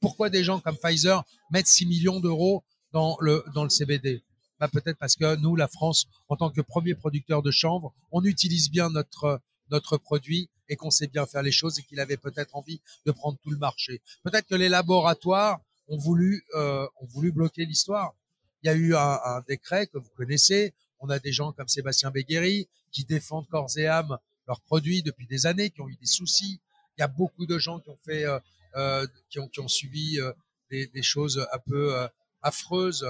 pourquoi 0.00 0.30
des 0.30 0.44
gens 0.44 0.60
comme 0.60 0.76
Pfizer 0.76 1.24
mettent 1.50 1.66
6 1.66 1.86
millions 1.86 2.20
d'euros 2.20 2.64
dans 2.92 3.16
le, 3.20 3.44
dans 3.54 3.64
le 3.64 3.70
CBD 3.70 4.22
bah, 4.60 4.68
Peut-être 4.68 4.98
parce 4.98 5.16
que 5.16 5.36
nous, 5.36 5.56
la 5.56 5.68
France, 5.68 6.06
en 6.28 6.36
tant 6.36 6.50
que 6.50 6.60
premier 6.60 6.94
producteur 6.94 7.42
de 7.42 7.50
chanvre, 7.50 7.92
on 8.12 8.24
utilise 8.24 8.70
bien 8.70 8.90
notre, 8.90 9.40
notre 9.70 9.96
produit 9.96 10.48
et 10.68 10.76
qu'on 10.76 10.90
sait 10.90 11.06
bien 11.06 11.26
faire 11.26 11.42
les 11.42 11.52
choses 11.52 11.78
et 11.78 11.82
qu'il 11.82 12.00
avait 12.00 12.16
peut-être 12.16 12.56
envie 12.56 12.80
de 13.04 13.12
prendre 13.12 13.38
tout 13.42 13.50
le 13.50 13.58
marché. 13.58 14.00
Peut-être 14.22 14.46
que 14.46 14.54
les 14.54 14.68
laboratoires 14.68 15.60
ont 15.88 15.98
voulu, 15.98 16.44
euh, 16.54 16.86
voulu 17.12 17.32
bloquer 17.32 17.64
l'histoire. 17.64 18.14
Il 18.62 18.66
y 18.66 18.70
a 18.70 18.74
eu 18.74 18.94
un, 18.94 19.18
un, 19.24 19.40
décret 19.46 19.86
que 19.86 19.98
vous 19.98 20.10
connaissez. 20.16 20.74
On 20.98 21.08
a 21.10 21.18
des 21.18 21.32
gens 21.32 21.52
comme 21.52 21.68
Sébastien 21.68 22.10
Béguéry 22.10 22.68
qui 22.90 23.04
défendent 23.04 23.46
corps 23.48 23.70
et 23.76 23.86
âme 23.86 24.18
leurs 24.46 24.60
produits 24.60 25.02
depuis 25.02 25.26
des 25.26 25.46
années, 25.46 25.70
qui 25.70 25.80
ont 25.80 25.88
eu 25.88 25.96
des 25.96 26.06
soucis. 26.06 26.60
Il 26.96 27.00
y 27.00 27.04
a 27.04 27.08
beaucoup 27.08 27.46
de 27.46 27.58
gens 27.58 27.80
qui 27.80 27.90
ont 27.90 27.98
fait, 28.04 28.24
euh, 28.24 28.38
euh 28.76 29.06
qui, 29.28 29.38
ont, 29.38 29.48
qui 29.48 29.60
ont 29.60 29.68
subi 29.68 30.18
euh, 30.20 30.32
des, 30.70 30.86
des, 30.86 31.02
choses 31.02 31.46
un 31.52 31.58
peu 31.58 31.94
euh, 31.94 32.08
affreuses 32.42 33.06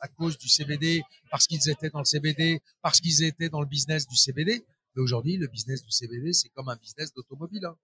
à 0.00 0.08
cause 0.08 0.38
du 0.38 0.48
CBD, 0.48 1.02
parce 1.30 1.46
qu'ils 1.46 1.68
étaient 1.68 1.90
dans 1.90 2.00
le 2.00 2.04
CBD, 2.04 2.60
parce 2.82 3.00
qu'ils 3.00 3.22
étaient 3.22 3.48
dans 3.48 3.60
le 3.60 3.66
business 3.66 4.06
du 4.06 4.16
CBD. 4.16 4.64
Mais 4.94 5.02
aujourd'hui, 5.02 5.36
le 5.36 5.46
business 5.46 5.82
du 5.82 5.90
CBD, 5.90 6.32
c'est 6.32 6.48
comme 6.50 6.68
un 6.68 6.76
business 6.76 7.12
d'automobile. 7.12 7.60
Il 7.62 7.66
hein. 7.66 7.76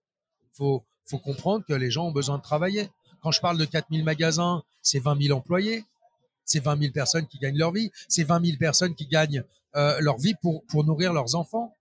faut, 0.53 0.83
faut 1.05 1.19
comprendre 1.19 1.63
que 1.65 1.73
les 1.73 1.91
gens 1.91 2.07
ont 2.07 2.11
besoin 2.11 2.37
de 2.37 2.43
travailler. 2.43 2.89
Quand 3.23 3.31
je 3.31 3.41
parle 3.41 3.57
de 3.57 3.65
4000 3.65 4.03
magasins, 4.03 4.63
c'est 4.81 4.99
20 4.99 5.21
000 5.21 5.37
employés 5.37 5.85
c'est 6.45 6.59
20 6.59 6.79
000 6.79 6.91
personnes 6.91 7.27
qui 7.27 7.39
gagnent 7.39 7.57
leur 7.57 7.71
vie, 7.71 7.91
c'est 8.07 8.23
20 8.23 8.45
000 8.45 8.57
personnes 8.57 8.95
qui 8.95 9.07
gagnent 9.07 9.43
euh, 9.75 9.97
leur 9.99 10.17
vie 10.17 10.35
pour, 10.41 10.63
pour 10.65 10.83
nourrir 10.83 11.13
leurs 11.13 11.35
enfants. 11.35 11.75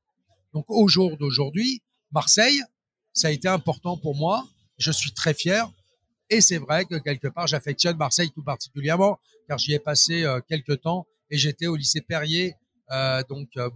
Donc 0.55 0.67
au 0.69 0.89
jour 0.89 1.17
d'aujourd'hui, 1.17 1.83
Marseille, 2.13 2.61
ça 3.13 3.29
a 3.29 3.31
été 3.31 3.49
important 3.49 3.97
pour 3.97 4.15
moi. 4.15 4.47
Je 4.79 4.91
suis 4.91 5.13
très 5.13 5.35
fier. 5.35 5.71
Et 6.31 6.41
c'est 6.41 6.59
vrai 6.59 6.85
que 6.85 6.97
quelque 6.97 7.29
part, 7.29 7.47
j'affectionne 7.47 7.97
Marseille 7.97 8.31
tout 8.31 8.43
particulièrement, 8.43 9.19
car 9.49 9.59
j'y 9.59 9.75
ai 9.75 9.79
passé 9.79 10.25
euh, 10.25 10.41
quelques 10.49 10.81
temps 10.81 11.07
et 11.31 11.37
j'étais 11.37 11.67
au 11.67 11.77
lycée 11.77 12.01
Perrier, 12.01 12.57
euh, 12.91 13.23
donc 13.29 13.49
euh, 13.57 13.69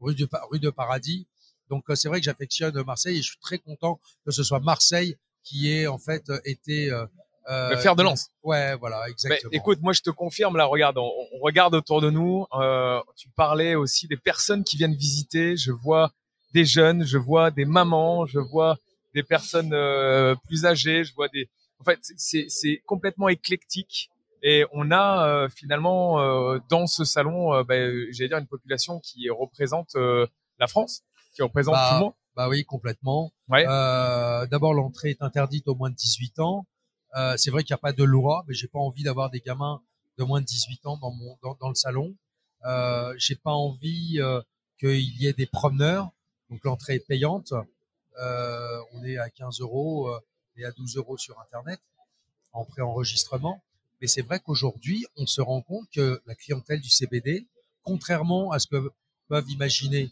rue, 0.00 0.14
de, 0.14 0.28
rue 0.50 0.60
de 0.60 0.70
Paradis. 0.70 1.26
Donc 1.70 1.84
c'est 1.94 2.08
vrai 2.08 2.20
que 2.20 2.24
j'affectionne 2.24 2.82
Marseille 2.82 3.18
et 3.18 3.22
je 3.22 3.28
suis 3.28 3.40
très 3.40 3.58
content 3.58 3.98
que 4.26 4.30
ce 4.30 4.42
soit 4.42 4.60
Marseille 4.60 5.16
qui 5.42 5.72
ait 5.72 5.86
en 5.86 5.98
fait 5.98 6.30
été 6.44 6.90
euh, 6.90 7.70
le 7.70 7.76
fer 7.76 7.96
de 7.96 8.02
lance. 8.02 8.28
Ouais, 8.42 8.76
voilà, 8.76 9.08
exactement. 9.08 9.50
Mais, 9.50 9.58
écoute, 9.58 9.78
moi 9.82 9.92
je 9.92 10.02
te 10.02 10.10
confirme, 10.10 10.56
là, 10.56 10.64
regarde, 10.64 10.98
on, 10.98 11.10
on 11.32 11.38
regarde 11.40 11.74
autour 11.74 12.00
de 12.00 12.10
nous. 12.10 12.46
Euh, 12.54 13.00
tu 13.16 13.28
parlais 13.30 13.74
aussi 13.74 14.06
des 14.06 14.16
personnes 14.16 14.64
qui 14.64 14.76
viennent 14.76 14.94
visiter. 14.94 15.56
Je 15.56 15.72
vois 15.72 16.12
des 16.54 16.64
jeunes, 16.64 17.04
je 17.04 17.18
vois 17.18 17.50
des 17.50 17.64
mamans, 17.64 18.26
je 18.26 18.38
vois 18.38 18.76
des 19.14 19.22
personnes 19.22 19.72
euh, 19.72 20.34
plus 20.46 20.66
âgées, 20.66 21.04
je 21.04 21.14
vois 21.14 21.28
des. 21.28 21.48
En 21.80 21.84
fait, 21.84 21.98
c'est 22.16 22.82
complètement 22.86 23.28
éclectique. 23.28 24.10
Et 24.42 24.64
on 24.72 24.90
a 24.90 25.26
euh, 25.26 25.48
finalement 25.48 26.20
euh, 26.20 26.58
dans 26.68 26.86
ce 26.86 27.04
salon, 27.04 27.54
euh, 27.54 27.62
bah, 27.62 27.76
j'allais 28.10 28.28
dire 28.28 28.38
une 28.38 28.48
population 28.48 28.98
qui 29.00 29.30
représente 29.30 29.94
la 29.94 30.66
France, 30.66 31.02
qui 31.34 31.42
représente 31.42 31.74
bah, 31.74 31.88
tout 31.88 31.94
le 31.94 32.00
monde. 32.00 32.12
Bah 32.36 32.48
oui, 32.48 32.64
complètement. 32.64 33.32
Ouais. 33.48 33.64
D'abord, 33.64 34.74
l'entrée 34.74 35.10
est 35.10 35.22
interdite 35.22 35.68
aux 35.68 35.74
moins 35.74 35.90
de 35.90 35.96
18 35.96 36.38
ans. 36.40 36.66
Euh, 37.14 37.36
c'est 37.36 37.50
vrai 37.50 37.62
qu'il 37.62 37.74
n'y 37.74 37.78
a 37.78 37.82
pas 37.82 37.92
de 37.92 38.04
loi, 38.04 38.44
mais 38.48 38.54
j'ai 38.54 38.68
pas 38.68 38.78
envie 38.78 39.02
d'avoir 39.02 39.30
des 39.30 39.40
gamins 39.40 39.82
de 40.18 40.24
moins 40.24 40.40
de 40.40 40.46
18 40.46 40.86
ans 40.86 40.96
dans 40.96 41.10
mon 41.10 41.36
dans, 41.42 41.56
dans 41.60 41.68
le 41.68 41.74
salon. 41.74 42.14
Euh, 42.64 43.14
j'ai 43.18 43.36
pas 43.36 43.52
envie 43.52 44.18
euh, 44.18 44.40
qu'il 44.78 45.20
y 45.20 45.26
ait 45.26 45.32
des 45.32 45.46
promeneurs. 45.46 46.10
Donc 46.50 46.64
l'entrée 46.64 46.94
est 46.96 47.06
payante. 47.06 47.52
Euh, 48.20 48.78
on 48.92 49.04
est 49.04 49.18
à 49.18 49.30
15 49.30 49.60
euros 49.60 50.08
euh, 50.08 50.20
et 50.56 50.64
à 50.64 50.72
12 50.72 50.96
euros 50.96 51.16
sur 51.16 51.38
Internet 51.40 51.80
en 52.52 52.64
préenregistrement. 52.64 53.62
Mais 54.00 54.06
c'est 54.06 54.22
vrai 54.22 54.40
qu'aujourd'hui, 54.40 55.06
on 55.16 55.26
se 55.26 55.40
rend 55.40 55.62
compte 55.62 55.88
que 55.94 56.20
la 56.26 56.34
clientèle 56.34 56.80
du 56.80 56.90
CBD, 56.90 57.46
contrairement 57.84 58.50
à 58.50 58.58
ce 58.58 58.66
que 58.66 58.90
peuvent 59.28 59.50
imaginer 59.50 60.10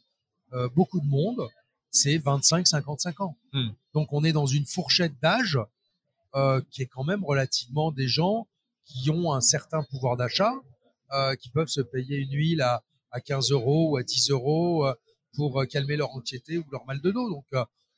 euh, 0.53 0.69
beaucoup 0.69 1.01
de 1.01 1.07
monde, 1.07 1.49
c'est 1.91 2.19
25-55 2.19 3.23
ans. 3.23 3.37
Hmm. 3.53 3.71
Donc 3.95 4.13
on 4.13 4.25
est 4.25 4.33
dans 4.33 4.47
une 4.47 4.67
fourchette 4.67 5.19
d'âge 5.21 5.59
euh, 6.35 6.61
qui 6.71 6.83
est 6.83 6.87
quand 6.87 7.05
même 7.05 7.25
relativement 7.25 7.91
des 7.91 8.09
gens 8.09 8.47
qui 8.85 9.11
ont 9.11 9.33
un 9.33 9.41
certain 9.41 9.83
pouvoir 9.83 10.17
d'achat, 10.17 10.53
euh, 11.13 11.35
qui 11.37 11.51
peuvent 11.51 11.69
se 11.69 11.81
payer 11.81 12.19
une 12.19 12.33
huile 12.33 12.63
à, 12.63 12.85
à 13.11 13.21
15 13.21 13.51
euros 13.51 13.91
ou 13.91 13.97
à 13.97 14.03
10 14.03 14.31
euros 14.31 14.87
euh, 14.87 14.95
pour 15.35 15.65
calmer 15.69 15.97
leur 15.97 16.11
anxiété 16.11 16.59
ou 16.59 16.65
leur 16.71 16.85
mal 16.87 17.01
de 17.01 17.11
dos. 17.11 17.29
Donc 17.29 17.45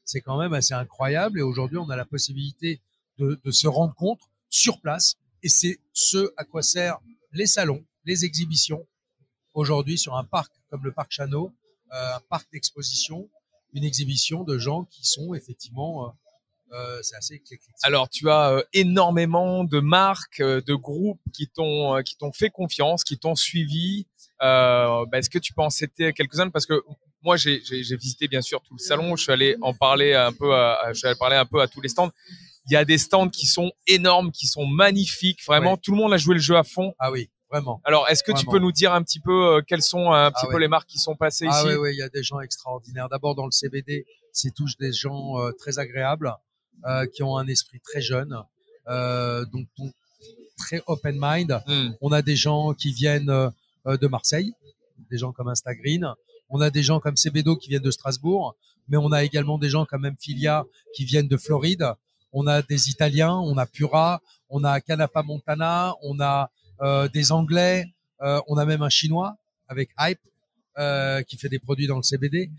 c'est 0.05 0.21
quand 0.21 0.39
même 0.39 0.53
assez 0.53 0.75
incroyable 0.75 1.39
et 1.39 1.43
aujourd'hui 1.43 1.79
on 1.79 1.89
a 1.89 1.97
la 1.97 2.05
possibilité 2.05 2.81
de, 3.19 3.41
de 3.43 3.51
se 3.51 3.67
rendre 3.67 3.95
compte 3.95 4.21
sur 4.51 4.81
place 4.81 5.15
et 5.43 5.49
c'est 5.49 5.79
ce 5.93 6.33
à 6.37 6.45
quoi 6.45 6.63
servent 6.63 7.01
les 7.33 7.47
salons, 7.47 7.83
les 8.05 8.27
exhibitions 8.27 8.87
aujourd'hui 9.55 9.97
sur 9.97 10.17
un 10.17 10.25
parc 10.25 10.53
comme 10.69 10.85
le 10.85 10.93
parc 10.93 11.11
Chano, 11.13 11.55
un 11.91 12.21
parc 12.29 12.51
d'exposition, 12.53 13.31
une 13.73 13.85
exhibition 13.85 14.45
de 14.45 14.59
gens 14.59 14.85
qui 14.91 15.05
sont 15.05 15.35
effectivement 15.35 16.07
euh, 16.07 16.11
euh, 16.73 16.99
c'est 17.03 17.17
assez 17.17 17.35
éclectique. 17.35 17.75
Alors, 17.83 18.09
tu 18.09 18.31
as 18.31 18.51
euh, 18.51 18.63
énormément 18.73 19.65
de 19.65 19.81
marques, 19.81 20.41
euh, 20.41 20.63
de 20.63 20.75
groupes 20.75 21.21
qui 21.35 21.47
t'ont 21.49 21.97
euh, 21.97 22.03
qui 22.03 22.17
t'ont 22.17 22.33
fait 22.33 22.49
confiance, 22.51 23.05
qui 23.05 23.19
t'ont 23.19 23.35
suivi. 23.35 24.07
Euh, 24.43 25.05
bah, 25.07 25.19
Est-ce 25.19 25.29
que 25.29 25.39
tu 25.39 25.53
peux 25.53 25.63
en 25.63 25.71
citer 25.71 26.13
quelques-uns? 26.15 26.49
Parce 26.49 26.65
que 26.65 26.83
moi, 27.23 27.37
j'ai 27.37 27.61
visité 27.97 28.27
bien 28.27 28.41
sûr 28.41 28.63
tout 28.63 28.75
le 28.75 28.83
salon. 28.83 29.17
Je 29.17 29.25
suis 29.25 29.33
allé 29.33 29.57
en 29.61 29.75
parler 29.75 30.15
un 30.15 30.33
peu. 30.33 30.55
À, 30.55 30.79
je 30.93 30.99
suis 30.99 31.07
allé 31.07 31.17
parler 31.19 31.37
un 31.37 31.45
peu 31.45 31.61
à 31.61 31.69
tous 31.69 31.81
les 31.81 31.89
stands. 31.89 32.11
Il 32.67 32.73
y 32.73 32.77
a 32.77 32.85
des 32.85 32.99
stands 32.99 33.29
qui 33.29 33.47
sont 33.47 33.71
énormes, 33.87 34.33
qui 34.33 34.47
sont 34.47 34.67
magnifiques. 34.67 35.45
Vraiment, 35.45 35.77
tout 35.77 35.91
le 35.93 35.99
monde 35.99 36.13
a 36.15 36.17
joué 36.17 36.35
le 36.35 36.41
jeu 36.41 36.57
à 36.57 36.65
fond. 36.65 36.95
Ah 36.99 37.11
oui. 37.13 37.29
Vraiment. 37.53 37.81
Alors, 37.85 38.09
est-ce 38.09 38.23
que 38.23 38.33
tu 38.33 38.47
peux 38.47 38.59
nous 38.59 38.73
dire 38.73 38.93
un 38.93 39.03
petit 39.03 39.21
peu 39.21 39.57
euh, 39.57 39.61
quelles 39.67 39.83
sont 39.83 40.11
un 40.13 40.31
petit 40.31 40.45
Ah 40.45 40.49
peu 40.49 40.55
ouais. 40.55 40.61
les 40.61 40.69
marques 40.69 40.89
qui 40.89 40.99
sont 40.99 41.15
passées 41.15 41.47
Ah 41.51 41.59
ici 41.59 41.69
oui, 41.69 41.75
oui, 41.75 41.91
il 41.95 41.99
y 41.99 42.03
a 42.03 42.09
des 42.09 42.23
gens 42.23 42.41
extraordinaires. 42.41 43.09
D'abord 43.09 43.35
dans 43.35 43.45
le 43.45 43.51
CBD, 43.51 44.07
c'est 44.33 44.55
tous 44.55 44.77
des 44.79 44.93
gens 44.93 45.39
euh, 45.39 45.53
très 45.53 45.79
agréables, 45.79 46.35
euh, 46.87 47.07
qui 47.07 47.23
ont 47.23 47.37
un 47.37 47.47
esprit 47.47 47.81
très 47.81 48.01
jeune, 48.01 48.37
euh, 48.89 49.45
donc, 49.53 49.67
donc 49.79 49.93
très 50.57 50.83
open 50.87 51.17
mind. 51.21 51.63
Hmm. 51.67 51.91
On 52.01 52.13
a 52.13 52.23
des 52.23 52.37
gens 52.37 52.73
qui 52.75 52.93
viennent 52.93 53.31
euh, 53.31 53.51
euh, 53.87 53.97
de 53.97 54.07
Marseille, 54.07 54.53
des 55.11 55.19
gens 55.19 55.33
comme 55.33 55.49
Instagreen. 55.49 56.15
On 56.49 56.61
a 56.61 56.71
des 56.71 56.83
gens 56.83 57.01
comme 57.01 57.17
Cébedo 57.17 57.57
qui 57.57 57.69
viennent 57.69 57.83
de 57.83 57.91
Strasbourg, 57.91 58.55
mais 58.89 58.97
on 58.97 59.13
a 59.13 59.25
également 59.25 59.59
des 59.59 59.69
gens 59.69 59.85
comme 59.87 60.09
Filia 60.19 60.65
qui 60.95 61.05
viennent 61.05 61.29
de 61.29 61.37
Floride. 61.37 61.93
On 62.33 62.47
a 62.47 62.63
des 62.63 62.89
Italiens, 62.89 63.35
on 63.35 63.57
a 63.59 63.67
Pura, 63.67 64.21
on 64.49 64.65
a 64.65 64.81
Canapa 64.81 65.23
Montana, 65.23 65.95
on 66.03 66.19
a 66.21 66.45
euh, 66.45 66.47
des 67.13 67.33
Anglais, 67.33 67.87
euh, 68.23 68.41
on 68.49 68.57
a 68.57 68.65
même 68.65 68.83
un 68.83 68.89
Chinois 68.89 69.37
avec 69.69 69.91
Hype 69.99 70.21
euh, 70.79 71.23
qui 71.23 71.37
fait 71.37 71.49
des 71.49 71.59
produits 71.59 71.87
dans 71.87 71.97
le 71.97 72.03
CBD. 72.03 72.51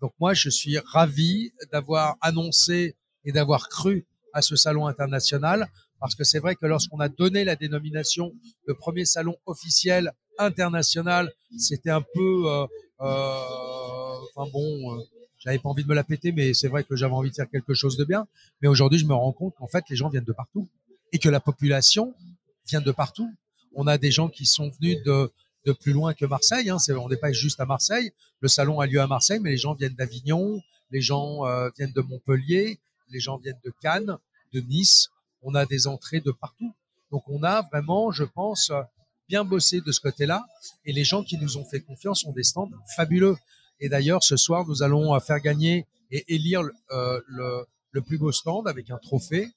Donc 0.00 0.12
moi, 0.18 0.34
je 0.34 0.48
suis 0.48 0.78
ravi 0.78 1.52
d'avoir 1.72 2.16
annoncé 2.20 2.96
et 3.24 3.32
d'avoir 3.32 3.68
cru 3.68 4.06
à 4.32 4.42
ce 4.42 4.56
salon 4.56 4.86
international 4.86 5.68
parce 6.00 6.16
que 6.16 6.24
c'est 6.24 6.40
vrai 6.40 6.56
que 6.56 6.66
lorsqu'on 6.66 6.98
a 6.98 7.08
donné 7.08 7.44
la 7.44 7.54
dénomination 7.54 8.32
le 8.66 8.74
premier 8.74 9.04
salon 9.04 9.36
officiel 9.46 10.12
international, 10.36 11.32
c'était 11.56 11.90
un 11.90 12.00
peu, 12.00 12.50
euh, 12.50 12.66
euh, 13.02 14.18
enfin 14.34 14.50
bon, 14.52 14.96
euh, 14.98 15.02
j'avais 15.38 15.60
pas 15.60 15.68
envie 15.68 15.84
de 15.84 15.88
me 15.88 15.94
la 15.94 16.02
péter, 16.02 16.32
mais 16.32 16.54
c'est 16.54 16.66
vrai 16.66 16.82
que 16.82 16.96
j'avais 16.96 17.14
envie 17.14 17.30
de 17.30 17.36
faire 17.36 17.48
quelque 17.48 17.74
chose 17.74 17.96
de 17.96 18.04
bien. 18.04 18.26
Mais 18.60 18.68
aujourd'hui, 18.68 18.98
je 18.98 19.06
me 19.06 19.14
rends 19.14 19.32
compte 19.32 19.54
qu'en 19.54 19.68
fait, 19.68 19.84
les 19.90 19.96
gens 19.96 20.08
viennent 20.08 20.24
de 20.24 20.32
partout 20.32 20.68
et 21.12 21.20
que 21.20 21.28
la 21.28 21.38
population 21.38 22.14
vient 22.66 22.80
de 22.80 22.90
partout. 22.90 23.32
On 23.74 23.86
a 23.86 23.98
des 23.98 24.10
gens 24.10 24.28
qui 24.28 24.46
sont 24.46 24.70
venus 24.70 25.02
de 25.04 25.32
de 25.64 25.72
plus 25.72 25.92
loin 25.92 26.12
que 26.12 26.26
Marseille. 26.26 26.70
Hein. 26.70 26.78
On 26.88 27.08
n'est 27.08 27.16
pas 27.16 27.32
juste 27.32 27.60
à 27.60 27.66
Marseille. 27.66 28.10
Le 28.40 28.48
salon 28.48 28.80
a 28.80 28.86
lieu 28.86 29.00
à 29.00 29.06
Marseille, 29.06 29.38
mais 29.40 29.50
les 29.50 29.56
gens 29.56 29.74
viennent 29.74 29.94
d'Avignon, 29.94 30.60
les 30.90 31.00
gens 31.00 31.46
euh, 31.46 31.70
viennent 31.78 31.92
de 31.92 32.00
Montpellier, 32.00 32.80
les 33.10 33.20
gens 33.20 33.38
viennent 33.38 33.60
de 33.64 33.72
Cannes, 33.80 34.18
de 34.52 34.60
Nice. 34.60 35.10
On 35.40 35.54
a 35.54 35.64
des 35.64 35.86
entrées 35.86 36.20
de 36.20 36.32
partout. 36.32 36.74
Donc 37.12 37.22
on 37.28 37.42
a 37.44 37.62
vraiment, 37.62 38.10
je 38.10 38.24
pense, 38.24 38.72
bien 39.28 39.44
bossé 39.44 39.80
de 39.80 39.92
ce 39.92 40.00
côté-là. 40.00 40.44
Et 40.84 40.92
les 40.92 41.04
gens 41.04 41.22
qui 41.22 41.38
nous 41.38 41.56
ont 41.56 41.64
fait 41.64 41.80
confiance 41.80 42.24
ont 42.24 42.32
des 42.32 42.42
stands 42.42 42.70
fabuleux. 42.96 43.36
Et 43.80 43.88
d'ailleurs, 43.88 44.22
ce 44.22 44.36
soir, 44.36 44.66
nous 44.66 44.82
allons 44.82 45.14
euh, 45.14 45.20
faire 45.20 45.40
gagner 45.40 45.86
et 46.10 46.24
élire 46.34 46.62
euh, 46.90 47.20
le, 47.26 47.66
le 47.92 48.02
plus 48.02 48.18
beau 48.18 48.32
stand 48.32 48.68
avec 48.68 48.90
un 48.90 48.98
trophée. 48.98 49.48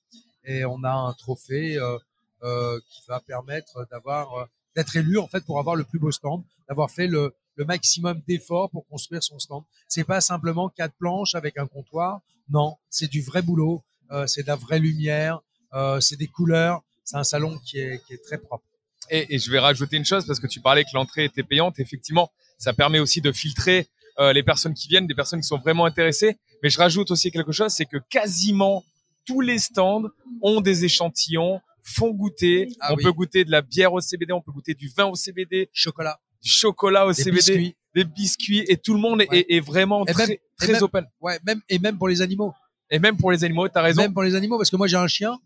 Et 0.46 0.66
on 0.66 0.84
a 0.84 0.92
un 0.92 1.14
trophée 1.14 1.78
euh, 1.78 1.98
qui 2.42 3.02
va 3.08 3.20
permettre 3.20 3.88
d'avoir 3.90 4.34
euh, 4.34 4.46
d'être 4.76 4.96
élu 4.96 5.18
en 5.18 5.28
fait 5.28 5.46
pour 5.46 5.60
avoir 5.60 5.76
le 5.76 5.84
plus 5.84 6.00
beau 6.00 6.12
stand, 6.12 6.44
d'avoir 6.68 6.92
fait 6.92 7.08
le, 7.08 7.34
le 7.56 7.66
maximum 7.66 8.22
d'efforts 8.28 8.70
pour 8.70 8.86
construire 8.88 9.24
son 9.24 9.40
stand. 9.40 9.64
C'est 9.88 10.04
pas 10.04 10.22
simplement 10.22 10.70
quatre 10.70 10.96
planches 10.98 11.36
avec 11.36 11.58
un 11.58 11.68
comptoir. 11.68 12.22
Non, 12.50 12.78
c'est 12.90 13.08
du 13.08 13.22
vrai 13.22 13.42
boulot, 13.42 13.84
euh, 14.12 14.28
c'est 14.28 14.44
de 14.44 14.48
la 14.48 14.56
vraie 14.56 14.80
lumière, 14.80 15.42
euh, 15.74 16.00
c'est 16.00 16.18
des 16.18 16.28
couleurs. 16.28 16.82
C'est 17.08 17.18
un 17.18 17.24
salon 17.24 17.60
qui 17.60 17.78
est, 17.78 18.04
qui 18.06 18.14
est 18.14 18.24
très 18.24 18.40
propre. 18.40 18.66
Et, 19.12 19.36
et 19.36 19.38
je 19.38 19.52
vais 19.52 19.60
rajouter 19.60 19.96
une 19.96 20.06
chose 20.06 20.26
parce 20.26 20.40
que 20.40 20.48
tu 20.48 20.60
parlais 20.60 20.84
que 20.84 20.90
l'entrée 20.96 21.26
était 21.26 21.44
payante. 21.44 21.80
Effectivement, 21.80 22.32
ça 22.58 22.74
permet 22.74 22.98
aussi 22.98 23.22
de 23.22 23.32
filtrer 23.32 23.88
euh, 24.18 24.34
les 24.34 24.42
personnes 24.42 24.74
qui 24.74 24.88
viennent, 24.88 25.06
des 25.06 25.14
personnes 25.14 25.40
qui 25.40 25.48
sont 25.48 25.60
vraiment 25.60 25.86
intéressées. 25.86 26.38
Mais 26.64 26.70
je 26.72 26.80
rajoute 26.80 27.12
aussi 27.12 27.30
quelque 27.32 27.52
chose, 27.52 27.72
c'est 27.72 27.86
que 27.86 27.98
quasiment 28.10 28.84
tous 29.26 29.42
les 29.42 29.60
stands 29.60 30.10
ont 30.42 30.62
des 30.62 30.86
échantillons, 30.86 31.62
font 31.88 32.12
goûter. 32.12 32.68
Ah 32.82 32.94
on 32.94 32.96
oui. 32.98 33.04
peut 33.04 33.12
goûter 33.12 33.46
de 33.46 33.52
la 33.52 33.62
bière 33.62 33.94
au 33.94 34.02
CBD, 34.02 34.34
on 34.34 34.42
peut 34.42 34.52
goûter 34.52 34.74
du 34.74 34.90
vin 34.90 35.06
au 35.06 35.16
CBD, 35.16 35.70
Chocolat, 35.72 36.20
du 36.42 36.50
chocolat 36.50 37.06
au 37.06 37.12
des 37.14 37.22
CBD, 37.24 37.36
biscuits. 37.38 37.76
des 37.94 38.04
biscuits, 38.04 38.66
et 38.68 38.78
tout 38.78 38.94
le 38.94 39.00
monde 39.00 39.22
est, 39.22 39.30
Ouais. 39.30 39.46
est 39.48 39.60
vraiment 39.60 40.06
Et 40.06 40.12
très, 40.14 40.28
même- 40.28 40.32
et 40.36 40.42
très 40.58 40.74
même- 40.74 40.84
open. 40.84 41.06
Ouais, 41.22 41.40
même 41.46 41.62
et 41.70 41.80
même 41.80 41.98
pour 41.98 42.08
les 42.08 42.22
animaux. 42.22 42.54
Et 42.90 43.00
même 43.00 43.18
pour 43.18 43.32
les 43.32 43.44
animaux, 43.44 43.68
tu 43.70 43.78
as 43.78 43.82
raison. 43.82 44.02
Même 44.02 44.14
pour 44.14 44.24
les 44.24 44.36
animaux, 44.36 44.58
parce 44.58 44.70
que 44.70 44.76
moi 44.76 44.88
j'ai 44.88 44.98
un 44.98 45.08
chien, 45.08 45.38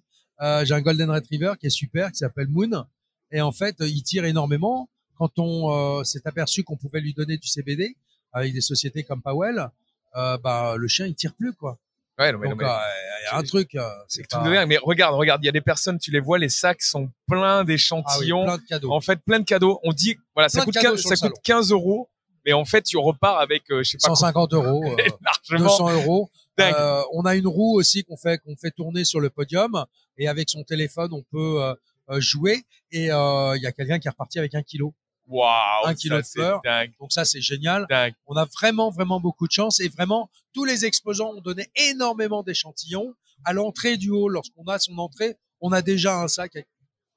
euh, 0.42 0.64
j'ai 0.66 0.74
un 0.74 0.82
golden 0.82 1.10
retriever 1.12 1.54
qui 1.60 1.68
est 1.68 1.70
super, 1.70 2.10
qui 2.12 2.18
s'appelle 2.18 2.48
Moon, 2.48 2.86
et 3.32 3.42
en 3.42 3.52
fait 3.52 3.80
euh, 3.82 3.88
il 3.88 4.02
tire 4.04 4.26
énormément. 4.26 4.90
Quand 5.18 5.38
on 5.38 6.00
euh, 6.00 6.04
s'est 6.06 6.22
aperçu 6.26 6.64
qu'on 6.64 6.78
pouvait 6.78 7.02
lui 7.02 7.14
donner 7.14 7.38
du 7.38 7.48
CBD 7.48 7.96
avec 8.32 8.54
des 8.54 8.62
sociétés 8.62 9.04
comme 9.04 9.22
Powell, 9.22 9.68
euh, 10.16 10.38
bah 10.38 10.76
le 10.78 10.88
chien 10.88 11.06
il 11.08 11.16
tire 11.16 11.34
plus 11.36 11.54
quoi. 11.54 11.78
Ouais, 12.18 12.32
non, 12.34 12.40
mais, 12.40 12.50
non, 12.50 12.56
mais- 12.56 12.66
euh, 12.66 12.78
y 13.26 13.36
a 13.36 13.38
un 13.38 13.44
truc, 13.44 13.76
euh, 13.76 13.88
c'est 14.08 14.28
pas... 14.28 14.40
de 14.40 14.50
dingue. 14.50 14.68
Mais 14.68 14.78
regarde, 14.78 15.16
regarde, 15.16 15.44
il 15.44 15.46
y 15.46 15.50
a 15.50 15.54
des 15.54 15.62
personnes, 15.62 16.00
tu 16.00 16.12
les 16.12 16.20
vois, 16.20 16.38
les 16.38 16.50
sacs 16.50 16.82
sont 16.82 17.10
pleins 17.28 17.60
ah 17.60 17.60
oui, 17.62 17.68
d'échantillons. 17.68 18.46
plein 18.46 18.58
de 18.58 18.64
cadeaux. 18.64 18.92
en 18.92 19.02
fait, 19.02 19.20
plein 19.24 19.40
de 19.40 19.46
cadeaux. 19.46 19.80
On 19.84 19.94
dit, 19.94 20.18
voilà, 20.36 20.50
ça 20.50 20.60
Plein 20.60 20.66
coûte, 20.66 20.74
cadeaux 20.76 20.96
15, 20.96 21.02
sur 21.02 21.18
ça 21.18 21.28
coûte 21.28 21.38
15 21.44 21.72
euros, 21.72 22.10
mais 22.46 22.54
en 22.54 22.66
fait, 22.66 22.84
tu 22.84 22.98
repars 22.98 23.40
avec, 23.40 23.64
euh, 23.72 23.84
je 23.84 23.92
sais 23.92 23.98
pas, 23.98 24.16
150 24.16 24.54
euros, 24.54 24.84
euh, 24.86 24.90
combien, 24.90 25.06
largement. 25.24 25.70
200 25.70 25.94
euros. 25.94 26.30
Dingue. 26.58 26.76
Euh, 26.78 27.02
on 27.14 27.24
a 27.24 27.36
une 27.36 27.48
roue 27.48 27.78
aussi 27.78 28.04
qu'on 28.04 28.18
fait 28.18 28.38
qu'on 28.40 28.56
fait 28.58 28.72
tourner 28.72 29.06
sur 29.06 29.22
le 29.22 29.30
podium 29.30 29.86
et 30.18 30.28
avec 30.28 30.50
son 30.50 30.64
téléphone 30.64 31.14
on 31.14 31.24
peut 31.32 31.64
euh, 31.64 31.74
euh, 32.10 32.20
jouer 32.20 32.64
et 32.92 33.12
euh, 33.12 33.56
il 33.56 33.62
y 33.62 33.68
a 33.68 33.72
quelqu'un 33.72 34.00
qui 34.00 34.08
est 34.08 34.12
reparti 34.12 34.40
avec 34.40 34.56
un 34.56 34.64
kilo. 34.64 34.94
Waouh, 35.30 35.86
un 35.86 35.90
ça, 35.90 35.96
kilo 35.96 36.18
de 36.18 36.24
fleurs. 36.26 36.62
Dingue, 36.64 36.92
Donc 37.00 37.14
ça 37.14 37.24
c'est 37.24 37.40
génial. 37.42 37.86
dingue. 37.90 38.14
On 38.26 38.36
a 38.36 38.46
vraiment 38.46 38.90
vraiment 38.90 39.20
beaucoup 39.22 39.48
de 39.48 39.52
chance 39.52 39.80
et 39.80 39.88
vraiment 39.88 40.30
tous 40.54 40.66
les 40.66 40.86
exposants 40.86 41.30
ont 41.36 41.42
donné 41.42 41.70
énormément 41.76 42.42
d'échantillons 42.44 43.14
à 43.46 43.54
l'entrée 43.54 43.96
du 43.96 44.10
hall. 44.10 44.34
Lorsqu'on 44.34 44.66
a 44.66 44.80
son 44.80 44.98
entrée, 44.98 45.38
on 45.62 45.72
a 45.72 45.82
déjà 45.82 46.16
un 46.20 46.28
sac 46.28 46.56
avec 46.56 46.68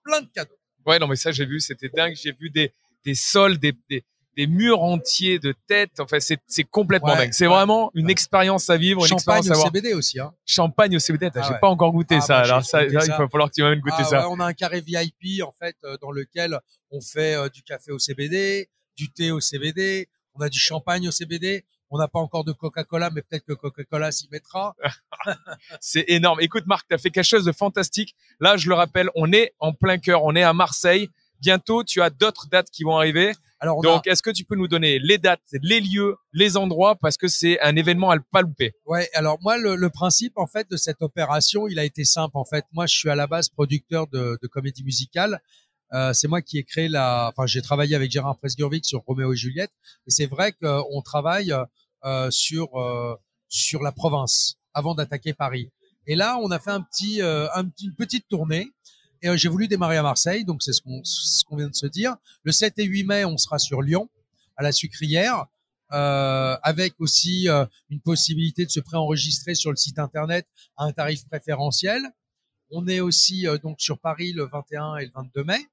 plein 0.04 0.20
de 0.20 0.28
cadeaux. 0.28 0.58
Ouais, 0.84 0.98
non, 0.98 1.06
mais 1.06 1.16
ça, 1.16 1.32
j'ai 1.32 1.46
vu, 1.46 1.58
c'était 1.60 1.88
dingue. 1.88 2.14
J'ai 2.14 2.32
vu 2.32 2.50
des, 2.50 2.72
des 3.04 3.14
sols, 3.14 3.56
des, 3.58 3.72
des, 3.88 4.04
des 4.36 4.46
murs 4.46 4.82
entiers 4.82 5.38
de 5.38 5.54
têtes. 5.66 6.00
Enfin, 6.00 6.18
c'est, 6.20 6.38
c'est 6.46 6.64
complètement 6.64 7.10
Ouais, 7.12 7.16
dingue. 7.18 7.32
C'est 7.32 7.46
ouais. 7.46 7.52
vraiment 7.52 7.90
une 7.94 8.06
Ouais. 8.06 8.12
expérience 8.12 8.70
à 8.70 8.76
vivre, 8.76 9.02
une 9.02 9.08
Champagne 9.08 9.38
expérience 9.38 9.48
à 9.50 9.52
au 9.52 9.54
voir. 9.56 9.66
CBD 9.66 9.94
aussi. 9.94 10.20
Hein. 10.20 10.32
Champagne 10.46 10.96
au 10.96 10.98
CBD. 10.98 11.30
Ah 11.34 11.42
j'ai 11.48 11.58
pas 11.60 11.68
encore 11.68 11.92
goûté 11.92 12.16
Ah, 12.16 12.20
ça. 12.22 12.38
Alors 12.38 12.64
ça, 12.64 12.84
il 12.84 12.90
va 12.92 13.00
falloir 13.28 13.48
que 13.48 13.54
tu 13.54 13.62
m'amènes 13.62 13.80
goûter 13.80 13.96
Ah 14.00 14.04
ça. 14.04 14.28
on 14.30 14.40
a 14.40 14.46
un 14.46 14.52
carré 14.54 14.80
VIP 14.80 15.42
en 15.42 15.52
fait 15.52 15.76
euh, 15.84 15.96
dans 16.00 16.10
lequel 16.10 16.58
on 16.90 17.00
fait 17.00 17.34
euh, 17.34 17.48
du 17.48 17.62
café 17.62 17.92
au 17.92 17.98
CBD, 17.98 18.68
du 18.96 19.10
thé 19.12 19.30
au 19.30 19.40
CBD, 19.40 20.08
on 20.34 20.40
a 20.40 20.48
du 20.48 20.58
champagne 20.58 21.08
au 21.08 21.10
CBD. 21.12 21.64
On 21.94 21.98
n'a 21.98 22.08
pas 22.08 22.20
encore 22.20 22.42
de 22.44 22.52
Coca-Cola, 22.52 23.10
mais 23.10 23.20
peut-être 23.20 23.44
que 23.44 23.52
Coca-Cola 23.52 24.12
s'y 24.12 24.26
mettra. 24.32 24.74
C'est 25.80 26.06
énorme. 26.08 26.40
Écoute, 26.40 26.64
Marc, 26.66 26.86
tu 26.88 26.94
as 26.94 26.98
fait 26.98 27.10
quelque 27.10 27.24
chose 27.26 27.44
de 27.44 27.52
fantastique. 27.52 28.14
Là, 28.40 28.56
je 28.56 28.70
le 28.70 28.74
rappelle, 28.74 29.10
on 29.14 29.30
est 29.30 29.52
en 29.58 29.74
plein 29.74 29.98
cœur. 29.98 30.24
On 30.24 30.34
est 30.34 30.42
à 30.42 30.54
Marseille. 30.54 31.10
Bientôt, 31.40 31.84
tu 31.84 32.00
as 32.00 32.08
d'autres 32.08 32.46
dates 32.48 32.70
qui 32.70 32.84
vont 32.84 32.96
arriver. 32.96 33.32
Alors 33.62 33.78
a- 33.78 33.82
Donc, 33.82 34.06
est-ce 34.08 34.22
que 34.22 34.30
tu 34.30 34.44
peux 34.44 34.56
nous 34.56 34.66
donner 34.68 34.98
les 34.98 35.18
dates, 35.18 35.40
les 35.62 35.80
lieux, 35.80 36.16
les 36.32 36.56
endroits 36.56 36.96
Parce 36.96 37.16
que 37.16 37.28
c'est 37.28 37.60
un 37.60 37.76
événement 37.76 38.10
à 38.10 38.16
ne 38.16 38.20
pas 38.32 38.42
louper? 38.42 38.74
Ouais, 38.86 39.08
alors 39.14 39.38
moi, 39.40 39.56
le, 39.56 39.76
le 39.76 39.88
principe 39.90 40.36
en 40.36 40.46
fait 40.48 40.68
de 40.70 40.76
cette 40.76 41.00
opération, 41.00 41.68
il 41.68 41.78
a 41.78 41.84
été 41.84 42.04
simple. 42.04 42.36
En 42.36 42.44
fait, 42.44 42.64
moi, 42.72 42.86
je 42.86 42.94
suis 42.96 43.08
à 43.08 43.14
la 43.14 43.26
base 43.28 43.48
producteur 43.48 44.08
de, 44.08 44.36
de 44.42 44.46
comédie 44.48 44.82
musicale. 44.84 45.40
Euh, 45.94 46.12
c'est 46.12 46.26
moi 46.26 46.42
qui 46.42 46.58
ai 46.58 46.64
créé 46.64 46.88
la. 46.88 47.28
Enfin, 47.28 47.46
j'ai 47.46 47.62
travaillé 47.62 47.94
avec 47.94 48.10
Gérard 48.10 48.36
Presgurvic 48.38 48.84
sur 48.84 49.00
Roméo 49.06 49.32
et 49.32 49.36
Juliette. 49.36 49.72
Et 50.06 50.10
c'est 50.10 50.26
vrai 50.26 50.52
qu'on 50.52 51.00
travaille 51.02 51.54
euh, 52.04 52.30
sur 52.30 52.74
euh, 52.80 53.14
sur 53.48 53.82
la 53.82 53.92
province 53.92 54.56
avant 54.74 54.94
d'attaquer 54.94 55.34
Paris. 55.34 55.70
Et 56.06 56.16
là, 56.16 56.38
on 56.42 56.50
a 56.50 56.58
fait 56.58 56.70
un 56.72 56.80
petit, 56.80 57.22
euh, 57.22 57.46
un 57.54 57.64
petit 57.68 57.86
une 57.86 57.94
petite 57.94 58.26
tournée. 58.28 58.66
Et 59.22 59.28
euh, 59.28 59.36
j'ai 59.36 59.48
voulu 59.48 59.68
démarrer 59.68 59.96
à 59.96 60.02
Marseille, 60.02 60.44
donc 60.44 60.62
c'est 60.62 60.72
ce 60.72 60.80
qu'on 60.82 61.00
ce 61.04 61.44
qu'on 61.44 61.56
vient 61.56 61.68
de 61.68 61.74
se 61.74 61.86
dire. 61.86 62.16
Le 62.42 62.52
7 62.52 62.74
et 62.78 62.84
8 62.84 63.04
mai, 63.04 63.24
on 63.24 63.38
sera 63.38 63.58
sur 63.58 63.82
Lyon, 63.82 64.10
à 64.56 64.62
la 64.62 64.72
Sucrière, 64.72 65.46
euh, 65.92 66.56
avec 66.62 66.94
aussi 66.98 67.48
euh, 67.48 67.64
une 67.90 68.00
possibilité 68.00 68.64
de 68.64 68.70
se 68.70 68.80
préenregistrer 68.80 69.54
sur 69.54 69.70
le 69.70 69.76
site 69.76 69.98
internet 69.98 70.46
à 70.76 70.84
un 70.84 70.92
tarif 70.92 71.26
préférentiel. 71.28 72.02
On 72.70 72.88
est 72.88 73.00
aussi 73.00 73.46
euh, 73.46 73.58
donc 73.58 73.80
sur 73.80 73.98
Paris 73.98 74.32
le 74.32 74.46
21 74.46 74.96
et 74.96 75.04
le 75.04 75.10
22 75.14 75.44
mai. 75.44 75.66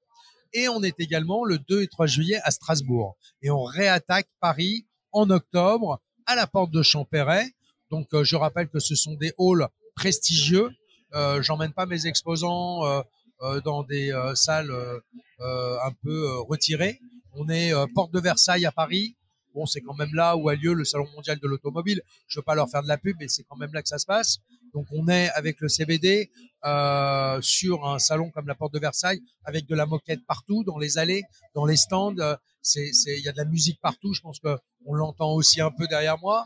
Et 0.54 0.68
on 0.68 0.84
est 0.84 1.00
également 1.00 1.46
le 1.46 1.58
2 1.58 1.84
et 1.84 1.88
3 1.88 2.08
juillet 2.08 2.40
à 2.44 2.52
Strasbourg. 2.52 3.16
Et 3.42 3.50
on 3.50 3.64
réattaque 3.64 4.28
Paris 4.42 4.86
en 5.12 5.30
octobre 5.30 6.02
à 6.26 6.36
la 6.36 6.46
porte 6.46 6.72
de 6.72 6.84
Champéret. 6.84 7.54
Donc 7.90 8.14
euh, 8.14 8.24
je 8.24 8.36
rappelle 8.36 8.68
que 8.68 8.80
ce 8.80 8.96
sont 8.96 9.14
des 9.14 9.32
halls 9.40 9.68
prestigieux. 9.96 10.72
Euh, 11.14 11.42
J'emmène 11.42 11.72
pas 11.72 11.86
mes 11.86 12.06
exposants 12.06 12.82
dans 13.64 13.84
des 13.84 14.12
euh, 14.12 14.36
salles 14.36 14.72
euh, 14.72 15.00
euh, 15.42 15.78
un 15.86 15.92
peu 16.04 16.28
euh, 16.30 16.40
retirées. 16.42 17.00
On 17.34 17.48
est 17.50 17.74
euh, 17.74 17.86
porte 17.94 18.12
de 18.12 18.20
Versailles 18.20 18.66
à 18.66 18.72
Paris. 18.72 19.16
Bon, 19.54 19.66
c'est 19.66 19.82
quand 19.82 19.96
même 19.96 20.14
là 20.14 20.36
où 20.36 20.50
a 20.50 20.56
lieu 20.56 20.74
le 20.74 20.86
Salon 20.86 21.08
mondial 21.16 21.40
de 21.40 21.48
l'automobile. 21.48 22.02
Je 22.28 22.40
veux 22.40 22.44
pas 22.44 22.56
leur 22.56 22.70
faire 22.70 22.84
de 22.84 22.88
la 22.88 22.98
pub, 22.98 23.16
mais 23.20 23.28
c'est 23.28 23.44
quand 23.44 23.56
même 23.56 23.74
là 23.74 23.82
que 23.82 23.88
ça 23.88 23.98
se 23.98 24.06
passe. 24.06 24.40
Donc, 24.74 24.86
on 24.92 25.08
est 25.08 25.30
avec 25.32 25.60
le 25.62 25.70
CBD 25.70 26.30
euh, 26.66 27.40
sur 27.42 27.88
un 27.88 27.98
salon 27.98 28.30
comme 28.30 28.48
la 28.48 28.54
Porte 28.56 28.74
de 28.74 28.80
Versailles, 28.80 29.22
avec 29.46 29.66
de 29.66 29.76
la 29.76 29.86
moquette 29.86 30.26
partout, 30.28 30.64
dans 30.64 30.78
les 30.78 30.98
allées, 30.98 31.24
dans 31.56 31.66
les 31.66 31.78
stands. 31.78 32.16
Euh, 32.20 32.36
il 32.76 33.24
y 33.24 33.28
a 33.28 33.32
de 33.32 33.38
la 33.38 33.46
musique 33.46 33.80
partout. 33.82 34.14
Je 34.14 34.22
pense 34.22 34.40
que 34.40 34.58
on 34.86 34.94
l'entend 34.94 35.32
aussi 35.32 35.62
un 35.62 35.72
peu 35.72 35.88
derrière 35.88 36.20
moi. 36.20 36.46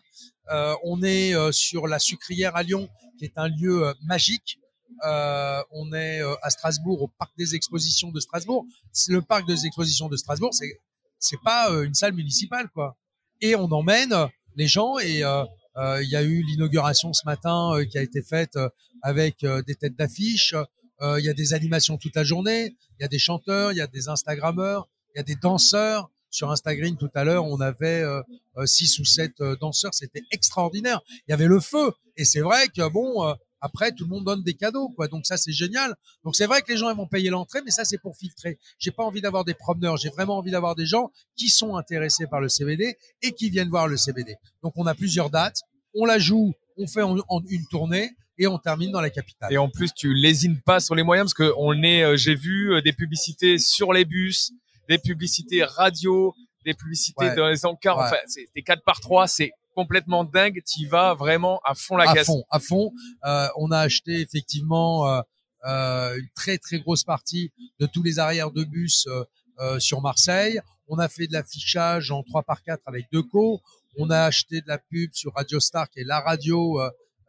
Euh, 0.51 0.75
on 0.83 1.03
est 1.03 1.35
euh, 1.35 1.51
sur 1.51 1.87
la 1.87 1.99
Sucrière 1.99 2.55
à 2.55 2.63
Lyon, 2.63 2.87
qui 3.17 3.25
est 3.25 3.37
un 3.37 3.47
lieu 3.47 3.87
euh, 3.87 3.93
magique 4.03 4.59
Euh, 4.62 4.62
on 5.03 5.93
est 5.93 6.21
euh, 6.21 6.35
à 6.41 6.49
Strasbourg, 6.49 7.01
au 7.01 7.07
parc 7.07 7.31
des 7.37 7.55
expositions 7.55 8.11
de 8.11 8.19
Strasbourg. 8.19 8.65
Le 9.07 9.21
parc 9.21 9.47
des 9.47 9.65
expositions 9.65 10.09
de 10.09 10.17
Strasbourg, 10.17 10.53
c'est 10.53 10.79
c'est 11.19 11.41
pas 11.43 11.71
euh, 11.71 11.83
une 11.83 11.93
salle 11.93 12.13
municipale, 12.13 12.69
quoi. 12.69 12.97
Et 13.41 13.55
on 13.55 13.71
emmène 13.71 14.13
les 14.55 14.67
gens 14.67 14.99
et 14.99 15.23
euh, 15.23 15.43
euh, 15.77 16.03
il 16.03 16.09
y 16.09 16.15
a 16.15 16.23
eu 16.23 16.43
l'inauguration 16.43 17.13
ce 17.13 17.25
matin 17.25 17.73
euh, 17.73 17.85
qui 17.85 17.97
a 17.97 18.01
été 18.01 18.21
faite 18.21 18.55
euh, 18.55 18.69
avec 19.01 19.43
euh, 19.43 19.61
des 19.63 19.75
têtes 19.75 19.95
d'affiche. 19.95 20.53
Euh, 21.01 21.19
Il 21.19 21.25
y 21.25 21.29
a 21.29 21.33
des 21.33 21.53
animations 21.53 21.97
toute 21.97 22.15
la 22.15 22.23
journée. 22.23 22.75
Il 22.99 23.01
y 23.01 23.05
a 23.05 23.07
des 23.07 23.19
chanteurs, 23.19 23.71
il 23.71 23.77
y 23.77 23.81
a 23.81 23.87
des 23.87 24.07
Instagrammeurs, 24.09 24.87
il 25.13 25.17
y 25.17 25.21
a 25.21 25.23
des 25.23 25.35
danseurs. 25.35 26.09
Sur 26.29 26.49
Instagram 26.51 26.97
tout 26.97 27.11
à 27.13 27.23
l'heure, 27.23 27.45
on 27.45 27.59
avait 27.61 28.01
euh, 28.01 28.21
euh, 28.57 28.65
six 28.65 28.97
ou 28.99 29.05
sept 29.05 29.39
euh, 29.39 29.55
danseurs. 29.61 29.93
C'était 29.93 30.23
extraordinaire. 30.31 31.01
Il 31.27 31.31
y 31.31 31.33
avait 31.33 31.47
le 31.47 31.59
feu. 31.59 31.91
Et 32.17 32.25
c'est 32.25 32.41
vrai 32.41 32.67
que 32.67 32.87
bon, 32.89 33.23
euh, 33.23 33.33
après 33.65 33.91
tout 33.93 34.03
le 34.03 34.09
monde 34.09 34.25
donne 34.25 34.43
des 34.43 34.53
cadeaux, 34.53 34.89
quoi. 34.89 35.07
Donc 35.07 35.25
ça 35.25 35.37
c'est 35.37 35.53
génial. 35.53 35.95
Donc 36.23 36.35
c'est 36.35 36.45
vrai 36.45 36.61
que 36.61 36.71
les 36.71 36.77
gens 36.77 36.89
ils 36.91 36.97
vont 36.97 37.07
payer 37.07 37.29
l'entrée, 37.29 37.61
mais 37.63 37.71
ça 37.71 37.85
c'est 37.85 37.97
pour 37.97 38.15
filtrer. 38.17 38.59
J'ai 38.77 38.91
pas 38.91 39.03
envie 39.03 39.21
d'avoir 39.21 39.45
des 39.45 39.53
promeneurs. 39.53 39.97
J'ai 39.97 40.09
vraiment 40.09 40.37
envie 40.37 40.51
d'avoir 40.51 40.75
des 40.75 40.85
gens 40.85 41.11
qui 41.35 41.49
sont 41.49 41.75
intéressés 41.77 42.27
par 42.27 42.41
le 42.41 42.49
CBD 42.49 42.97
et 43.21 43.31
qui 43.31 43.49
viennent 43.49 43.69
voir 43.69 43.87
le 43.87 43.95
CBD. 43.97 44.35
Donc 44.61 44.73
on 44.75 44.85
a 44.85 44.93
plusieurs 44.93 45.29
dates. 45.29 45.61
On 45.95 46.05
la 46.05 46.19
joue. 46.19 46.53
On 46.77 46.87
fait 46.87 47.03
en, 47.03 47.17
en 47.29 47.41
une 47.49 47.65
tournée 47.67 48.11
et 48.37 48.47
on 48.47 48.57
termine 48.57 48.91
dans 48.91 48.99
la 49.01 49.11
capitale. 49.11 49.53
Et 49.53 49.57
en 49.57 49.69
plus, 49.69 49.93
tu 49.93 50.13
lésines 50.13 50.59
pas 50.61 50.79
sur 50.79 50.95
les 50.95 51.03
moyens 51.03 51.25
parce 51.31 51.35
que 51.35 51.53
on 51.57 51.81
est, 51.83 52.03
euh, 52.03 52.17
j'ai 52.17 52.33
vu 52.35 52.73
euh, 52.73 52.81
des 52.81 52.91
publicités 52.93 53.59
sur 53.59 53.93
les 53.93 54.05
bus, 54.05 54.51
des 54.89 54.97
publicités 54.97 55.63
radio, 55.63 56.33
des 56.65 56.73
publicités 56.73 57.25
Ouais. 57.25 57.35
dans 57.35 57.47
les 57.47 57.65
encarts. 57.65 57.97
Ouais. 57.99 58.03
Enfin, 58.05 58.17
c'est 58.25 58.45
des 58.55 58.63
4 58.63 58.83
par 58.83 58.99
3 58.99 59.27
c'est 59.27 59.51
complètement 59.75 60.23
dingue. 60.23 60.61
Tu 60.65 60.87
vas 60.87 61.13
vraiment 61.13 61.59
à 61.63 61.73
fond 61.75 61.97
la 61.97 62.09
à 62.09 62.13
caisse. 62.13 62.27
fond, 62.27 62.43
à 62.49 62.59
fond. 62.59 62.91
Euh, 63.25 63.47
on 63.57 63.71
a 63.71 63.79
acheté 63.79 64.21
effectivement 64.21 65.07
euh, 65.07 65.21
euh, 65.65 66.17
une 66.17 66.29
très 66.35 66.57
très 66.57 66.79
grosse 66.79 67.03
partie 67.03 67.51
de 67.79 67.85
tous 67.85 68.03
les 68.03 68.19
arrières 68.19 68.51
de 68.51 68.63
bus 68.63 69.07
euh, 69.07 69.23
euh, 69.59 69.79
sur 69.79 70.01
Marseille. 70.01 70.59
On 70.87 70.97
a 70.99 71.07
fait 71.07 71.27
de 71.27 71.33
l'affichage 71.33 72.11
en 72.11 72.23
3 72.23 72.43
par 72.43 72.61
4 72.63 72.81
avec 72.85 73.05
Deco. 73.11 73.61
On 73.97 74.09
a 74.09 74.21
acheté 74.21 74.61
de 74.61 74.67
la 74.67 74.77
pub 74.77 75.11
sur 75.13 75.33
Radio 75.33 75.59
Star, 75.59 75.89
qui 75.89 75.99
est 75.99 76.03
la 76.03 76.19
radio 76.19 76.81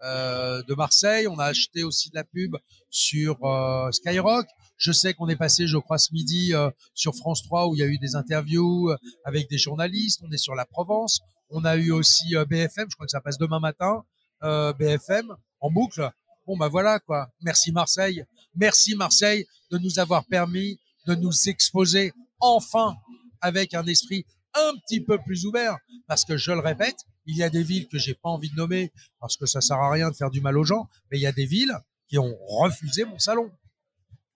de 0.03 0.75
Marseille. 0.75 1.27
On 1.29 1.39
a 1.39 1.47
acheté 1.47 1.83
aussi 1.83 2.11
de 2.11 2.15
la 2.17 2.25
pub 2.25 2.57
sur 2.91 3.43
euh, 3.45 3.91
Skyrock. 3.93 4.47
Je 4.77 4.93
sais 4.93 5.15
qu'on 5.15 5.29
est 5.29 5.37
passé, 5.37 5.67
je 5.67 5.79
crois, 5.79 5.99
ce 5.99 6.13
midi 6.13 6.53
euh, 6.55 6.71
sur 6.95 7.15
France 7.15 7.43
3 7.45 7.69
où 7.69 7.75
il 7.75 7.79
y 7.79 7.83
a 7.83 7.87
eu 7.87 7.99
des 7.99 8.17
interviews 8.17 8.91
avec 9.25 9.49
des 9.49 9.59
journalistes. 9.59 10.21
On 10.27 10.31
est 10.33 10.37
sur 10.39 10.55
la 10.55 10.65
Provence. 10.65 11.21
On 11.51 11.65
a 11.65 11.77
eu 11.77 11.91
aussi 11.91 12.37
euh, 12.37 12.45
BFM, 12.45 12.87
je 12.91 12.95
crois 12.97 13.07
que 13.07 13.11
ça 13.11 13.21
passe 13.21 13.39
demain 13.39 13.61
matin, 13.61 14.05
euh, 14.43 14.73
BFM 14.73 15.35
en 15.61 15.71
boucle. 15.71 16.11
Bon 16.47 16.57
bah 16.57 16.69
voilà 16.69 16.99
quoi. 17.01 17.29
Merci 17.41 17.73
Marseille, 17.73 18.25
merci 18.55 18.95
Marseille 18.95 19.47
de 19.71 19.79
nous 19.79 19.99
avoir 19.99 20.25
permis 20.27 20.79
de 21.07 21.15
nous 21.15 21.49
exposer 21.49 22.13
enfin 22.41 22.95
avec 23.41 23.75
un 23.75 23.87
esprit 23.87 24.27
un 24.55 24.73
petit 24.79 25.01
peu 25.01 25.19
plus 25.19 25.47
ouvert. 25.47 25.77
Parce 26.07 26.25
que 26.25 26.37
je 26.37 26.53
le 26.53 26.61
répète, 26.61 26.97
il 27.27 27.37
y 27.37 27.43
a 27.43 27.51
des 27.51 27.63
villes 27.63 27.89
que 27.89 27.99
j'ai 27.99 28.15
pas 28.15 28.29
envie 28.29 28.51
de 28.51 28.57
nommer 28.57 28.93
parce 29.21 29.37
que 29.37 29.47
ça 29.47 29.61
sert 29.61 29.79
à 29.79 29.91
rien 29.91 30.11
de 30.11 30.17
faire 30.17 30.31
du 30.31 30.41
mal 30.41 30.57
aux 30.59 30.65
gens, 30.65 30.89
mais 31.11 31.19
il 31.19 31.23
y 31.23 31.27
a 31.27 31.33
des 31.33 31.47
villes 31.47 31.77
qui 32.09 32.19
ont 32.19 32.37
refusé 32.47 33.05
mon 33.05 33.19
salon. 33.19 33.51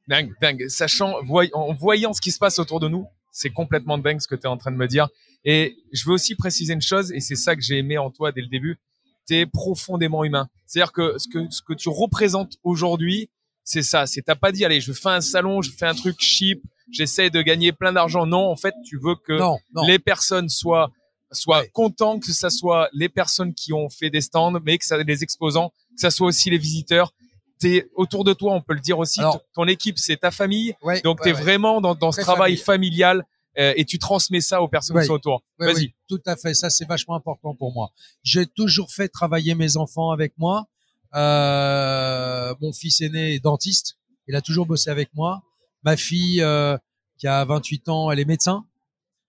Dingue, 0.07 0.33
dingue. 0.41 0.69
Sachant, 0.69 1.17
en 1.53 1.75
voyant 1.75 2.13
ce 2.15 2.21
qui 2.21 2.33
se 2.33 2.39
passe 2.39 2.59
autour 2.59 2.81
de 2.81 2.89
nous, 2.89 3.07
c'est 3.31 3.51
complètement 3.51 3.99
dingue 3.99 4.21
ce 4.21 4.27
que 4.27 4.35
tu 4.35 4.43
es 4.43 4.47
en 4.47 4.57
train 4.57 4.71
de 4.71 4.77
me 4.77 4.89
dire. 4.89 5.09
Et 5.45 5.77
je 5.93 6.05
veux 6.05 6.13
aussi 6.13 6.35
préciser 6.35 6.73
une 6.75 6.83
chose, 6.83 7.13
et 7.13 7.21
c'est 7.21 7.37
ça 7.37 7.55
que 7.57 7.63
j'ai 7.63 7.79
aimé 7.79 7.97
en 7.99 8.11
toi 8.11 8.33
dès 8.33 8.41
le 8.41 8.49
début. 8.49 8.79
Tu 9.27 9.37
es 9.37 9.47
profondément 9.47 10.25
humain. 10.25 10.49
C'est-à-dire 10.67 10.93
que 10.93 11.17
ce, 11.19 11.29
que 11.29 11.47
ce 11.51 11.63
que 11.63 11.75
tu 11.75 11.89
représentes 11.89 12.57
aujourd'hui, 12.65 13.31
c'est 13.65 13.83
ça. 13.83 14.07
C'est 14.07 14.23
t'as 14.23 14.35
pas 14.35 14.53
dit, 14.53 14.65
allez, 14.65 14.81
je 14.81 14.93
fais 14.93 15.11
un 15.11 15.21
salon, 15.21 15.63
je 15.63 15.71
fais 15.71 15.87
un 15.87 15.95
truc 15.95 16.17
cheap, 16.19 16.63
j'essaie 16.91 17.31
de 17.31 17.41
gagner 17.43 17.73
plein 17.73 17.93
d'argent. 17.93 18.27
Non, 18.27 18.49
en 18.51 18.57
fait, 18.57 18.75
tu 18.85 18.99
veux 18.99 19.15
que 19.15 19.39
Non, 19.39 19.59
non. 19.75 19.87
les 19.87 19.99
personnes 19.99 20.49
soient 20.49 20.91
soient 21.31 21.61
Ouais. 21.61 21.71
contents, 21.75 22.19
que 22.19 22.33
ça 22.33 22.49
soit 22.49 22.89
les 22.95 23.11
personnes 23.11 23.53
qui 23.53 23.75
ont 23.75 23.91
fait 23.91 24.09
des 24.09 24.23
stands, 24.23 24.59
mais 24.65 24.79
que 24.79 24.85
ça 24.87 24.97
les 24.97 25.23
exposants, 25.23 25.69
que 25.95 26.01
ça 26.01 26.11
soit 26.11 26.27
aussi 26.27 26.49
les 26.49 26.57
visiteurs. 26.57 27.13
T'es 27.59 27.87
autour 27.97 28.25
de 28.25 28.33
toi, 28.33 28.55
on 28.55 28.63
peut 28.63 28.73
le 28.73 28.81
dire 28.81 28.99
aussi. 28.99 29.21
Alors- 29.21 29.41
ton 29.53 29.67
équipe, 29.67 29.99
c'est 29.99 30.17
ta 30.17 30.31
famille. 30.31 30.75
Ouais, 30.81 31.03
Donc, 31.03 31.19
ouais, 31.21 31.25
tu 31.25 31.29
es 31.29 31.33
ouais. 31.35 31.43
vraiment 31.43 31.83
dans, 31.83 31.95
dans 31.95 32.13
ce 32.13 32.23
travail 32.23 32.57
familial 32.57 33.27
et 33.59 33.85
tu 33.85 33.99
transmets 33.99 34.41
ça 34.41 34.63
aux 34.63 34.69
personnes 34.69 35.01
qui 35.01 35.07
sont 35.07 35.15
autour. 35.15 35.43
Oui, 35.59 35.67
Vas-y. 35.67 35.77
oui, 35.77 35.95
tout 36.09 36.21
à 36.27 36.37
fait. 36.37 36.55
Ça, 36.55 36.71
c'est 36.71 36.87
vachement 36.87 37.17
important 37.17 37.55
pour 37.55 37.73
moi. 37.73 37.91
J'ai 38.23 38.47
toujours 38.47 38.93
fait 38.93 39.09
travailler 39.09 39.55
mes 39.55 39.77
enfants 39.77 40.11
avec 40.11 40.33
moi. 40.39 40.69
Euh, 41.15 42.55
mon 42.61 42.73
fils 42.73 43.01
aîné 43.01 43.35
est 43.35 43.41
dentiste. 43.41 43.99
Il 44.27 44.37
a 44.37 44.43
toujours 44.43 44.67
bossé 44.67 44.91
avec 44.91 45.13
moi. 45.15 45.43
Ma 45.83 45.97
fille, 45.97 46.43
euh, 46.43 46.77
qui 47.19 47.27
a 47.27 47.45
28 47.45 47.89
ans, 47.89 48.11
elle 48.11 48.21
est 48.21 48.25
médecin. 48.25 48.65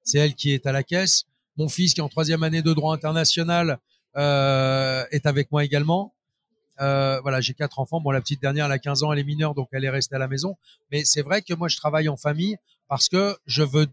C'est 0.04 0.20
elle 0.20 0.36
qui 0.36 0.52
est 0.52 0.66
à 0.66 0.72
la 0.72 0.84
caisse. 0.84 1.26
Mon 1.58 1.70
fils, 1.70 1.94
qui 1.94 2.00
est 2.00 2.04
en 2.04 2.10
troisième 2.10 2.44
année 2.44 2.62
de 2.62 2.74
droit 2.74 2.94
international, 2.94 3.80
euh, 4.16 5.06
est 5.12 5.26
avec 5.26 5.52
moi 5.52 5.64
également. 5.64 6.14
Euh, 6.82 7.20
voilà, 7.22 7.42
j'ai 7.42 7.54
quatre 7.54 7.80
enfants. 7.80 8.00
Bon, 8.00 8.12
la 8.12 8.22
petite 8.22 8.42
dernière, 8.42 8.66
elle 8.66 8.72
a 8.72 8.80
15 8.80 9.04
ans, 9.04 9.12
elle 9.12 9.20
est 9.20 9.24
mineure, 9.24 9.54
donc 9.54 9.68
elle 9.72 9.84
est 9.84 9.90
restée 9.90 10.16
à 10.16 10.20
la 10.20 10.28
maison. 10.28 10.58
Mais 10.92 11.04
c'est 11.04 11.22
vrai 11.22 11.42
que 11.42 11.54
moi, 11.54 11.68
je 11.68 11.78
travaille 11.78 12.08
en 12.08 12.16
famille 12.16 12.58
parce 12.88 13.10
que 13.10 13.38
je 13.46 13.64
veux 13.64 13.88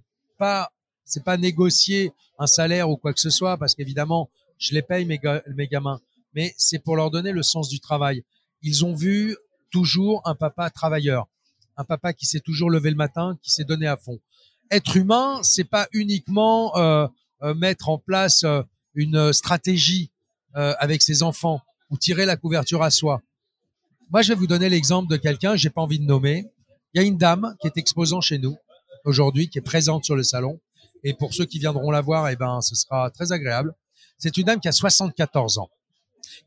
c'est 1.04 1.24
pas 1.24 1.36
négocier 1.36 2.12
un 2.38 2.46
salaire 2.46 2.90
ou 2.90 2.96
quoi 2.96 3.12
que 3.12 3.20
ce 3.20 3.30
soit, 3.30 3.56
parce 3.56 3.74
qu'évidemment, 3.74 4.28
je 4.58 4.74
les 4.74 4.82
paye 4.82 5.04
mes, 5.04 5.18
ga- 5.18 5.42
mes 5.54 5.68
gamins, 5.68 6.00
mais 6.34 6.54
c'est 6.56 6.78
pour 6.78 6.96
leur 6.96 7.10
donner 7.10 7.32
le 7.32 7.42
sens 7.42 7.68
du 7.68 7.80
travail. 7.80 8.22
Ils 8.62 8.84
ont 8.84 8.94
vu 8.94 9.36
toujours 9.70 10.22
un 10.24 10.34
papa 10.34 10.70
travailleur, 10.70 11.26
un 11.76 11.84
papa 11.84 12.12
qui 12.12 12.26
s'est 12.26 12.40
toujours 12.40 12.70
levé 12.70 12.90
le 12.90 12.96
matin, 12.96 13.38
qui 13.42 13.50
s'est 13.50 13.64
donné 13.64 13.86
à 13.86 13.96
fond. 13.96 14.18
Être 14.70 14.96
humain, 14.96 15.40
c'est 15.42 15.64
pas 15.64 15.86
uniquement 15.92 16.76
euh, 16.76 17.06
euh, 17.42 17.54
mettre 17.54 17.88
en 17.88 17.98
place 17.98 18.44
euh, 18.44 18.62
une 18.94 19.32
stratégie 19.32 20.10
avec 20.54 21.02
ses 21.02 21.22
enfants 21.22 21.60
ou 21.90 21.98
tirer 21.98 22.24
la 22.24 22.38
couverture 22.38 22.82
à 22.82 22.88
soi. 22.88 23.20
Moi, 24.08 24.22
je 24.22 24.32
vais 24.32 24.34
vous 24.38 24.46
donner 24.46 24.70
l'exemple 24.70 25.06
de 25.10 25.18
quelqu'un, 25.18 25.54
j'ai 25.54 25.68
pas 25.68 25.82
envie 25.82 25.98
de 25.98 26.04
nommer. 26.06 26.46
Il 26.94 27.02
y 27.02 27.04
a 27.04 27.06
une 27.06 27.18
dame 27.18 27.54
qui 27.60 27.66
est 27.66 27.76
exposant 27.76 28.22
chez 28.22 28.38
nous 28.38 28.56
aujourd'hui, 29.06 29.48
qui 29.48 29.58
est 29.58 29.62
présente 29.62 30.04
sur 30.04 30.16
le 30.16 30.22
salon. 30.22 30.60
Et 31.04 31.14
pour 31.14 31.32
ceux 31.32 31.46
qui 31.46 31.58
viendront 31.58 31.90
la 31.90 32.00
voir, 32.00 32.28
eh 32.28 32.36
ben, 32.36 32.60
ce 32.60 32.74
sera 32.74 33.10
très 33.10 33.32
agréable. 33.32 33.74
C'est 34.18 34.36
une 34.36 34.44
dame 34.44 34.60
qui 34.60 34.68
a 34.68 34.72
74 34.72 35.58
ans, 35.58 35.70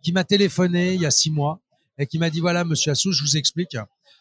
qui 0.02 0.12
m'a 0.12 0.24
téléphoné 0.24 0.94
il 0.94 1.02
y 1.02 1.06
a 1.06 1.12
six 1.12 1.32
mois 1.32 1.62
et 1.98 2.08
qui 2.08 2.18
m'a 2.18 2.30
dit 2.30 2.40
voilà, 2.40 2.64
monsieur 2.64 2.92
Assou, 2.92 3.12
je 3.12 3.24
vous 3.24 3.38
explique. 3.38 3.78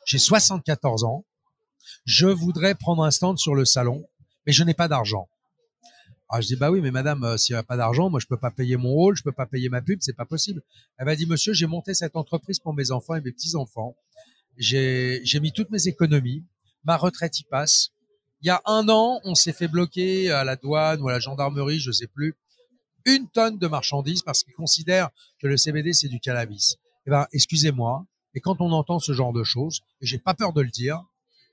J'ai 0.06 0.18
74 0.18 1.04
ans. 1.04 1.24
Je 2.04 2.26
voudrais 2.26 2.74
prendre 2.74 3.04
un 3.04 3.10
stand 3.10 3.38
sur 3.38 3.54
le 3.54 3.64
salon, 3.64 4.06
mais 4.46 4.52
je 4.52 4.64
n'ai 4.64 4.74
pas 4.74 4.88
d'argent. 4.88 5.28
Alors 6.28 6.42
je 6.42 6.48
dis 6.48 6.56
bah 6.56 6.70
oui, 6.70 6.82
mais 6.82 6.90
madame, 6.90 7.24
euh, 7.24 7.36
s'il 7.38 7.54
n'y 7.54 7.58
a 7.58 7.62
pas 7.62 7.78
d'argent, 7.78 8.10
moi 8.10 8.20
je 8.20 8.26
peux 8.26 8.36
pas 8.36 8.50
payer 8.50 8.76
mon 8.76 8.90
rôle, 8.90 9.16
je 9.16 9.22
peux 9.22 9.32
pas 9.32 9.46
payer 9.46 9.70
ma 9.70 9.80
pub, 9.80 9.98
c'est 10.02 10.16
pas 10.16 10.26
possible. 10.26 10.62
Elle 10.98 11.06
m'a 11.06 11.16
dit 11.16 11.26
monsieur, 11.26 11.54
j'ai 11.54 11.66
monté 11.66 11.94
cette 11.94 12.16
entreprise 12.16 12.58
pour 12.58 12.74
mes 12.74 12.90
enfants 12.90 13.14
et 13.14 13.22
mes 13.22 13.32
petits 13.32 13.56
enfants. 13.56 13.96
J'ai 14.58 15.40
mis 15.40 15.52
toutes 15.52 15.70
mes 15.70 15.88
économies, 15.88 16.44
ma 16.84 16.96
retraite 16.96 17.38
y 17.40 17.44
passe. 17.44 17.92
Il 18.40 18.46
y 18.46 18.50
a 18.50 18.62
un 18.66 18.88
an, 18.88 19.20
on 19.24 19.34
s'est 19.34 19.52
fait 19.52 19.68
bloquer 19.68 20.30
à 20.30 20.44
la 20.44 20.56
douane 20.56 21.00
ou 21.00 21.08
à 21.08 21.12
la 21.12 21.20
gendarmerie, 21.20 21.80
je 21.80 21.90
sais 21.90 22.06
plus, 22.06 22.36
une 23.04 23.28
tonne 23.28 23.58
de 23.58 23.66
marchandises 23.66 24.22
parce 24.22 24.44
qu'ils 24.44 24.54
considèrent 24.54 25.10
que 25.40 25.48
le 25.48 25.56
CBD 25.56 25.92
c'est 25.92 26.08
du 26.08 26.20
cannabis. 26.20 26.76
Eh 27.06 27.10
ben, 27.10 27.26
excusez-moi. 27.32 28.04
Et 28.34 28.40
quand 28.40 28.60
on 28.60 28.70
entend 28.70 28.98
ce 28.98 29.12
genre 29.12 29.32
de 29.32 29.42
choses, 29.42 29.80
et 30.00 30.06
j'ai 30.06 30.18
pas 30.18 30.34
peur 30.34 30.52
de 30.52 30.60
le 30.60 30.70
dire, 30.70 31.02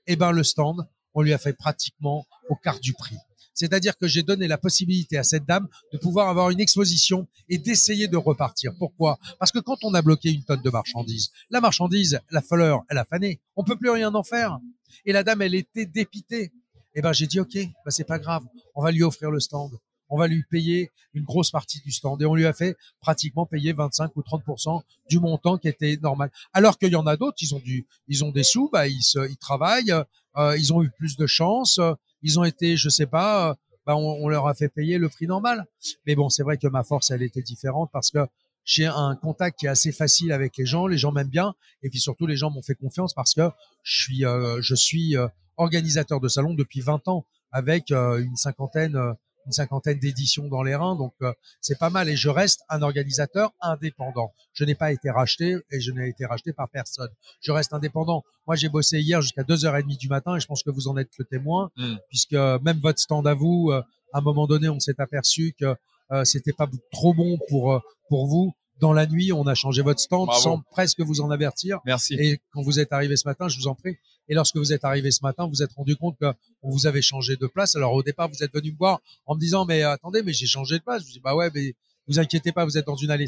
eh 0.06 0.16
ben 0.16 0.30
le 0.30 0.44
stand, 0.44 0.86
on 1.14 1.22
lui 1.22 1.32
a 1.32 1.38
fait 1.38 1.54
pratiquement 1.54 2.26
au 2.50 2.56
quart 2.56 2.78
du 2.78 2.92
prix. 2.92 3.16
C'est-à-dire 3.54 3.96
que 3.96 4.06
j'ai 4.06 4.22
donné 4.22 4.46
la 4.46 4.58
possibilité 4.58 5.16
à 5.16 5.24
cette 5.24 5.46
dame 5.46 5.66
de 5.92 5.96
pouvoir 5.96 6.28
avoir 6.28 6.50
une 6.50 6.60
exposition 6.60 7.26
et 7.48 7.56
d'essayer 7.56 8.06
de 8.06 8.18
repartir. 8.18 8.72
Pourquoi? 8.78 9.18
Parce 9.38 9.50
que 9.50 9.58
quand 9.58 9.78
on 9.82 9.94
a 9.94 10.02
bloqué 10.02 10.30
une 10.30 10.44
tonne 10.44 10.60
de 10.60 10.70
marchandises, 10.70 11.30
la 11.48 11.62
marchandise, 11.62 12.20
la 12.30 12.42
fleur, 12.42 12.82
elle 12.90 12.98
a 12.98 13.06
fané. 13.06 13.40
On 13.56 13.64
peut 13.64 13.76
plus 13.76 13.88
rien 13.88 14.14
en 14.14 14.22
faire. 14.22 14.58
Et 15.06 15.12
la 15.12 15.22
dame, 15.22 15.40
elle 15.40 15.54
était 15.54 15.86
dépitée. 15.86 16.52
Eh 16.96 17.02
ben, 17.02 17.12
j'ai 17.12 17.26
dit, 17.26 17.38
OK, 17.38 17.54
ben, 17.54 17.90
c'est 17.90 18.04
pas 18.04 18.18
grave. 18.18 18.42
On 18.74 18.82
va 18.82 18.90
lui 18.90 19.04
offrir 19.04 19.30
le 19.30 19.38
stand. 19.38 19.70
On 20.08 20.18
va 20.18 20.26
lui 20.26 20.42
payer 20.50 20.90
une 21.14 21.24
grosse 21.24 21.50
partie 21.50 21.80
du 21.80 21.92
stand. 21.92 22.20
Et 22.22 22.26
on 22.26 22.34
lui 22.34 22.46
a 22.46 22.52
fait 22.52 22.76
pratiquement 23.00 23.46
payer 23.46 23.72
25 23.72 24.16
ou 24.16 24.22
30% 24.22 24.82
du 25.08 25.20
montant 25.20 25.58
qui 25.58 25.68
était 25.68 25.98
normal. 26.02 26.30
Alors 26.52 26.78
qu'il 26.78 26.90
y 26.90 26.96
en 26.96 27.06
a 27.06 27.16
d'autres, 27.16 27.38
ils 27.40 27.54
ont 27.54 27.60
du, 27.60 27.86
ils 28.08 28.24
ont 28.24 28.30
des 28.30 28.42
sous, 28.42 28.68
bah, 28.72 28.88
ils 28.88 29.02
se, 29.02 29.28
ils 29.28 29.36
travaillent, 29.36 29.92
euh, 30.36 30.56
ils 30.56 30.72
ont 30.72 30.82
eu 30.82 30.90
plus 30.90 31.16
de 31.16 31.26
chance, 31.26 31.78
euh, 31.78 31.94
ils 32.22 32.38
ont 32.40 32.44
été, 32.44 32.76
je 32.76 32.88
sais 32.88 33.06
pas, 33.06 33.50
euh, 33.50 33.54
bah, 33.84 33.96
on, 33.96 34.24
on 34.24 34.28
leur 34.28 34.48
a 34.48 34.54
fait 34.54 34.68
payer 34.68 34.98
le 34.98 35.08
prix 35.08 35.26
normal. 35.26 35.66
Mais 36.06 36.14
bon, 36.14 36.28
c'est 36.28 36.42
vrai 36.42 36.56
que 36.56 36.66
ma 36.68 36.82
force, 36.82 37.10
elle 37.10 37.22
était 37.22 37.42
différente 37.42 37.90
parce 37.92 38.10
que 38.10 38.26
j'ai 38.66 38.84
un 38.84 39.14
contact 39.14 39.60
qui 39.60 39.66
est 39.66 39.70
assez 39.70 39.92
facile 39.92 40.32
avec 40.32 40.56
les 40.56 40.66
gens, 40.66 40.88
les 40.88 40.98
gens 40.98 41.12
m'aiment 41.12 41.28
bien, 41.28 41.54
et 41.82 41.88
puis 41.88 42.00
surtout 42.00 42.26
les 42.26 42.36
gens 42.36 42.50
m'ont 42.50 42.62
fait 42.62 42.74
confiance 42.74 43.14
parce 43.14 43.32
que 43.32 43.48
je 43.84 43.96
suis, 43.96 44.26
euh, 44.26 44.60
je 44.60 44.74
suis 44.74 45.16
euh, 45.16 45.28
organisateur 45.56 46.20
de 46.20 46.28
salon 46.28 46.54
depuis 46.54 46.80
20 46.80 47.08
ans 47.08 47.24
avec 47.52 47.90
euh, 47.90 48.18
une 48.18 48.36
cinquantaine 48.36 48.96
euh, 48.96 49.12
une 49.46 49.52
cinquantaine 49.52 49.98
d'éditions 49.98 50.48
dans 50.48 50.62
les 50.62 50.74
reins, 50.74 50.96
donc 50.96 51.14
euh, 51.22 51.32
c'est 51.60 51.78
pas 51.78 51.88
mal. 51.88 52.08
Et 52.08 52.16
je 52.16 52.28
reste 52.28 52.62
un 52.68 52.82
organisateur 52.82 53.52
indépendant. 53.60 54.32
Je 54.52 54.64
n'ai 54.64 54.74
pas 54.74 54.92
été 54.92 55.08
racheté 55.08 55.56
et 55.70 55.80
je 55.80 55.92
n'ai 55.92 56.08
été 56.08 56.26
racheté 56.26 56.52
par 56.52 56.68
personne. 56.68 57.10
Je 57.40 57.52
reste 57.52 57.72
indépendant. 57.72 58.24
Moi, 58.46 58.56
j'ai 58.56 58.68
bossé 58.68 58.98
hier 58.98 59.22
jusqu'à 59.22 59.42
2h30 59.44 59.98
du 59.98 60.08
matin 60.08 60.36
et 60.36 60.40
je 60.40 60.46
pense 60.46 60.62
que 60.62 60.70
vous 60.70 60.88
en 60.88 60.96
êtes 60.96 61.10
le 61.18 61.24
témoin, 61.24 61.70
Mm. 61.76 61.94
puisque 62.08 62.32
même 62.32 62.78
votre 62.82 62.98
stand 62.98 63.26
à 63.26 63.34
vous, 63.34 63.70
euh, 63.70 63.82
à 64.12 64.18
un 64.18 64.20
moment 64.20 64.46
donné, 64.46 64.68
on 64.68 64.80
s'est 64.80 65.00
aperçu 65.00 65.54
que 65.58 65.76
euh, 66.12 66.24
c'était 66.24 66.52
pas 66.52 66.68
trop 66.92 67.14
bon 67.14 67.38
pour 67.48 67.72
euh, 67.72 67.80
pour 68.08 68.26
vous. 68.26 68.52
Dans 68.80 68.92
la 68.92 69.06
nuit, 69.06 69.32
on 69.32 69.46
a 69.46 69.54
changé 69.54 69.82
votre 69.82 70.00
stand 70.00 70.26
Bravo. 70.26 70.40
sans 70.40 70.60
presque 70.70 71.00
vous 71.00 71.20
en 71.20 71.30
avertir. 71.30 71.80
Merci. 71.86 72.14
Et 72.14 72.40
quand 72.50 72.62
vous 72.62 72.78
êtes 72.78 72.92
arrivé 72.92 73.16
ce 73.16 73.26
matin, 73.26 73.48
je 73.48 73.58
vous 73.58 73.68
en 73.68 73.74
prie. 73.74 73.96
Et 74.28 74.34
lorsque 74.34 74.56
vous 74.56 74.72
êtes 74.72 74.84
arrivé 74.84 75.10
ce 75.10 75.20
matin, 75.22 75.44
vous 75.44 75.50
vous 75.50 75.62
êtes 75.62 75.72
rendu 75.72 75.96
compte 75.96 76.16
que 76.20 76.26
on 76.62 76.70
vous 76.70 76.86
avait 76.86 77.02
changé 77.02 77.36
de 77.36 77.46
place. 77.46 77.76
Alors 77.76 77.92
au 77.94 78.02
départ, 78.02 78.28
vous 78.28 78.42
êtes 78.42 78.52
venu 78.52 78.72
me 78.72 78.76
voir 78.76 79.00
en 79.24 79.34
me 79.34 79.40
disant 79.40 79.64
mais 79.64 79.82
euh, 79.82 79.92
attendez, 79.92 80.22
mais 80.22 80.32
j'ai 80.32 80.46
changé 80.46 80.78
de 80.78 80.82
place. 80.82 81.02
Je 81.02 81.06
vous 81.06 81.12
dis 81.12 81.20
bah 81.20 81.34
ouais, 81.34 81.50
mais 81.54 81.74
vous 82.08 82.18
inquiétez 82.18 82.52
pas, 82.52 82.64
vous 82.64 82.76
êtes 82.76 82.86
dans 82.86 82.96
une 82.96 83.10
allée, 83.10 83.26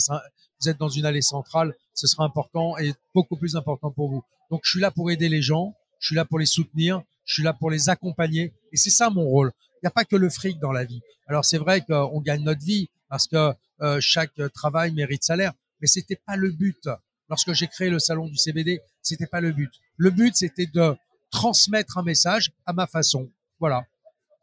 vous 0.61 0.69
êtes 0.69 0.79
dans 0.79 0.89
une 0.89 1.07
allée 1.07 1.23
centrale. 1.23 1.75
Ce 1.95 2.07
sera 2.07 2.25
important 2.25 2.77
et 2.79 2.93
beaucoup 3.15 3.37
plus 3.37 3.57
important 3.57 3.91
pour 3.91 4.11
vous. 4.11 4.23
Donc 4.51 4.61
je 4.65 4.71
suis 4.71 4.81
là 4.81 4.91
pour 4.91 5.11
aider 5.11 5.29
les 5.29 5.43
gens, 5.43 5.75
je 5.99 6.09
suis 6.09 6.17
là 6.17 6.25
pour 6.25 6.39
les 6.39 6.47
soutenir, 6.47 7.03
je 7.25 7.35
suis 7.35 7.43
là 7.43 7.53
pour 7.53 7.71
les 7.71 7.89
accompagner. 7.89 8.53
Et 8.73 8.77
c'est 8.77 8.91
ça 8.91 9.11
mon 9.11 9.25
rôle. 9.25 9.53
Il 9.83 9.87
n'y 9.87 9.89
a 9.89 9.93
pas 9.93 10.05
que 10.05 10.17
le 10.17 10.29
fric 10.29 10.59
dans 10.59 10.73
la 10.73 10.85
vie. 10.85 11.01
Alors 11.27 11.45
c'est 11.45 11.59
vrai 11.59 11.83
qu'on 11.83 12.21
gagne 12.21 12.43
notre 12.43 12.65
vie 12.65 12.89
parce 13.09 13.27
que 13.27 13.53
euh, 13.81 13.99
chaque 14.01 14.33
travail 14.55 14.93
mérite 14.93 15.25
salaire, 15.25 15.53
mais 15.81 15.87
c'était 15.87 16.21
pas 16.27 16.37
le 16.37 16.51
but. 16.51 16.89
Lorsque 17.29 17.53
j'ai 17.53 17.67
créé 17.67 17.91
le 17.91 17.99
salon 17.99 18.27
du 18.27 18.37
CBD, 18.37 18.81
c'était 19.03 19.27
pas 19.27 19.41
le 19.41 19.53
but. 19.53 19.71
Le 19.97 20.11
but 20.11 20.35
c'était 20.35 20.67
de 20.67 20.97
transmettre 21.31 21.99
un 21.99 22.03
message 22.03 22.53
à 22.67 22.73
ma 22.73 22.87
façon. 22.87 23.31
Voilà. 23.61 23.85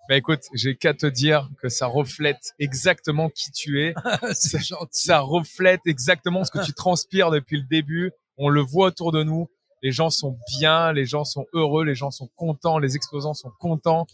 Bah 0.08 0.16
écoute, 0.16 0.44
j'ai 0.54 0.76
qu'à 0.76 0.94
te 0.94 1.08
dire 1.08 1.50
que 1.62 1.68
ça 1.68 1.88
reflète 1.88 2.54
exactement 2.60 3.30
qui 3.30 3.52
tu 3.52 3.82
es. 3.82 3.96
c'est 4.34 4.64
gentil. 4.64 5.08
Ça 5.08 5.20
reflète 5.20 5.82
exactement 5.88 6.44
ce 6.44 6.52
que 6.52 6.64
tu 6.64 6.74
transpires 6.74 7.32
depuis 7.32 7.58
le 7.58 7.64
début. 7.64 8.12
On 8.38 8.50
le 8.50 8.62
voit 8.62 8.88
autour 8.88 9.12
de 9.12 9.24
nous. 9.24 9.50
Les 9.82 9.92
gens 9.92 10.12
sont 10.12 10.38
bien, 10.60 10.94
les 10.94 11.06
gens 11.06 11.24
sont 11.24 11.48
heureux, 11.54 11.84
les 11.84 11.96
gens 11.96 12.12
sont 12.12 12.30
contents, 12.36 12.78
les 12.78 12.96
exposants 12.96 13.34
sont 13.34 13.52
contents. 13.60 14.06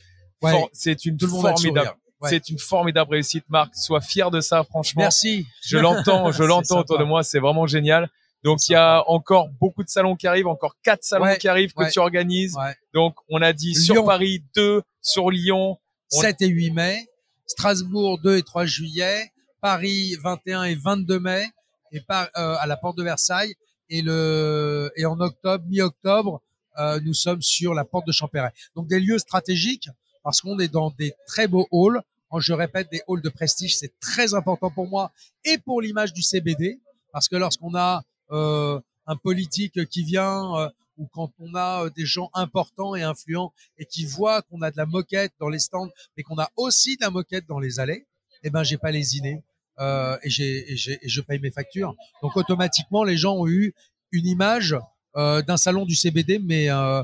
Ouais. 0.41 0.51
For- 0.51 0.69
C'est 0.73 1.06
une 1.06 1.19
formidable. 1.19 1.95
Ouais. 2.21 2.30
c'est 2.30 2.49
une 2.49 2.60
formidable 2.60 3.12
réussite, 3.12 3.45
Marc. 3.49 3.75
Sois 3.75 4.01
fier 4.01 4.30
de 4.32 4.41
ça, 4.41 4.63
franchement. 4.63 5.01
Merci. 5.01 5.47
Je 5.65 5.77
l'entends, 5.77 6.32
je 6.32 6.43
l'entends 6.51 6.80
autour 6.82 6.99
de 6.99 7.04
moi. 7.04 7.23
C'est 7.23 7.39
vraiment 7.39 7.65
génial. 7.67 8.10
Donc 8.43 8.67
il 8.69 8.71
y 8.71 8.75
a 8.75 9.04
encore 9.08 9.49
beaucoup 9.60 9.84
de 9.84 9.89
salons 9.89 10.15
qui 10.15 10.25
arrivent, 10.27 10.47
encore 10.47 10.75
quatre 10.84 11.04
salons 11.04 11.25
Ouais, 11.25 11.38
qui 11.38 11.47
arrivent 11.47 11.73
que 11.73 11.84
ouais. 11.84 11.91
tu 11.91 11.99
organises. 11.99 12.56
Ouais. 12.56 12.75
Donc 12.93 13.15
on 13.30 13.41
a 13.41 13.54
dit 13.54 13.75
sur. 13.75 14.04
Paris 14.06 14.43
2, 14.56 14.82
sur 15.01 15.30
Lyon. 15.32 15.77
On- 16.13 16.21
7 16.21 16.41
et 16.41 16.47
8 16.47 16.71
mai, 16.71 17.08
Strasbourg 17.47 18.19
2 18.19 18.38
et 18.38 18.43
3 18.43 18.65
juillet, 18.65 19.32
Paris 19.62 20.15
21 20.23 20.63
et 20.63 20.75
22 20.75 21.19
mai, 21.19 21.45
et 21.91 22.01
par, 22.01 22.27
euh, 22.38 22.56
à 22.60 22.65
la 22.67 22.77
porte 22.77 22.97
de 22.97 23.04
Versailles. 23.04 23.54
Et, 23.89 24.01
le, 24.01 24.91
et 24.95 25.06
en 25.06 25.19
octobre, 25.19 25.63
mi-octobre, 25.67 26.41
euh, 26.80 26.99
nous 27.04 27.13
sommes 27.13 27.41
sur 27.41 27.73
la 27.73 27.84
porte 27.84 28.08
de 28.08 28.12
Champéret. 28.12 28.51
Donc 28.75 28.88
des 28.88 28.99
lieux 28.99 29.17
stratégiques 29.19 29.89
parce 30.23 30.41
qu'on 30.41 30.60
est 30.60 30.67
dans 30.67 30.91
des 30.91 31.13
très 31.27 31.47
beaux 31.47 31.67
halls. 31.71 32.01
Je 32.38 32.53
répète, 32.53 32.89
des 32.91 33.01
halls 33.10 33.21
de 33.21 33.29
prestige, 33.29 33.77
c'est 33.77 33.99
très 33.99 34.34
important 34.34 34.71
pour 34.71 34.88
moi 34.88 35.12
et 35.43 35.57
pour 35.57 35.81
l'image 35.81 36.13
du 36.13 36.21
CBD 36.21 36.79
parce 37.12 37.27
que 37.27 37.36
lorsqu'on 37.36 37.75
a 37.75 38.03
euh, 38.31 38.79
un 39.05 39.15
politique 39.17 39.86
qui 39.89 40.03
vient 40.03 40.55
euh, 40.55 40.69
ou 40.97 41.07
quand 41.07 41.31
on 41.39 41.55
a 41.55 41.86
euh, 41.86 41.89
des 41.89 42.05
gens 42.05 42.29
importants 42.34 42.95
et 42.95 43.01
influents 43.01 43.51
et 43.77 43.86
qui 43.86 44.05
voient 44.05 44.41
qu'on 44.43 44.62
a 44.62 44.71
de 44.71 44.77
la 44.77 44.86
moquette 44.86 45.34
dans 45.39 45.49
les 45.49 45.60
stands, 45.60 45.89
mais 46.15 46.23
qu'on 46.23 46.38
a 46.38 46.49
aussi 46.55 46.95
de 46.95 47.01
la 47.01 47.10
moquette 47.10 47.45
dans 47.47 47.60
les 47.60 47.79
allées, 47.79 48.05
eh 48.43 48.49
ben 48.49 48.63
j'ai 48.63 48.77
pas 48.77 48.91
lésiné 48.91 49.43
euh, 49.79 50.17
et, 50.23 50.29
j'ai, 50.29 50.71
et, 50.71 50.99
et 51.01 51.10
je 51.10 51.21
paye 51.21 51.39
mes 51.39 51.51
factures. 51.51 51.95
Donc 52.21 52.38
automatiquement, 52.38 53.03
les 53.03 53.17
gens 53.17 53.36
ont 53.36 53.47
eu 53.47 53.73
une 54.12 54.27
image 54.27 54.75
euh, 55.15 55.41
d'un 55.41 55.57
salon 55.57 55.86
du 55.86 55.95
CBD, 55.95 56.39
mais 56.39 56.69
euh, 56.69 57.03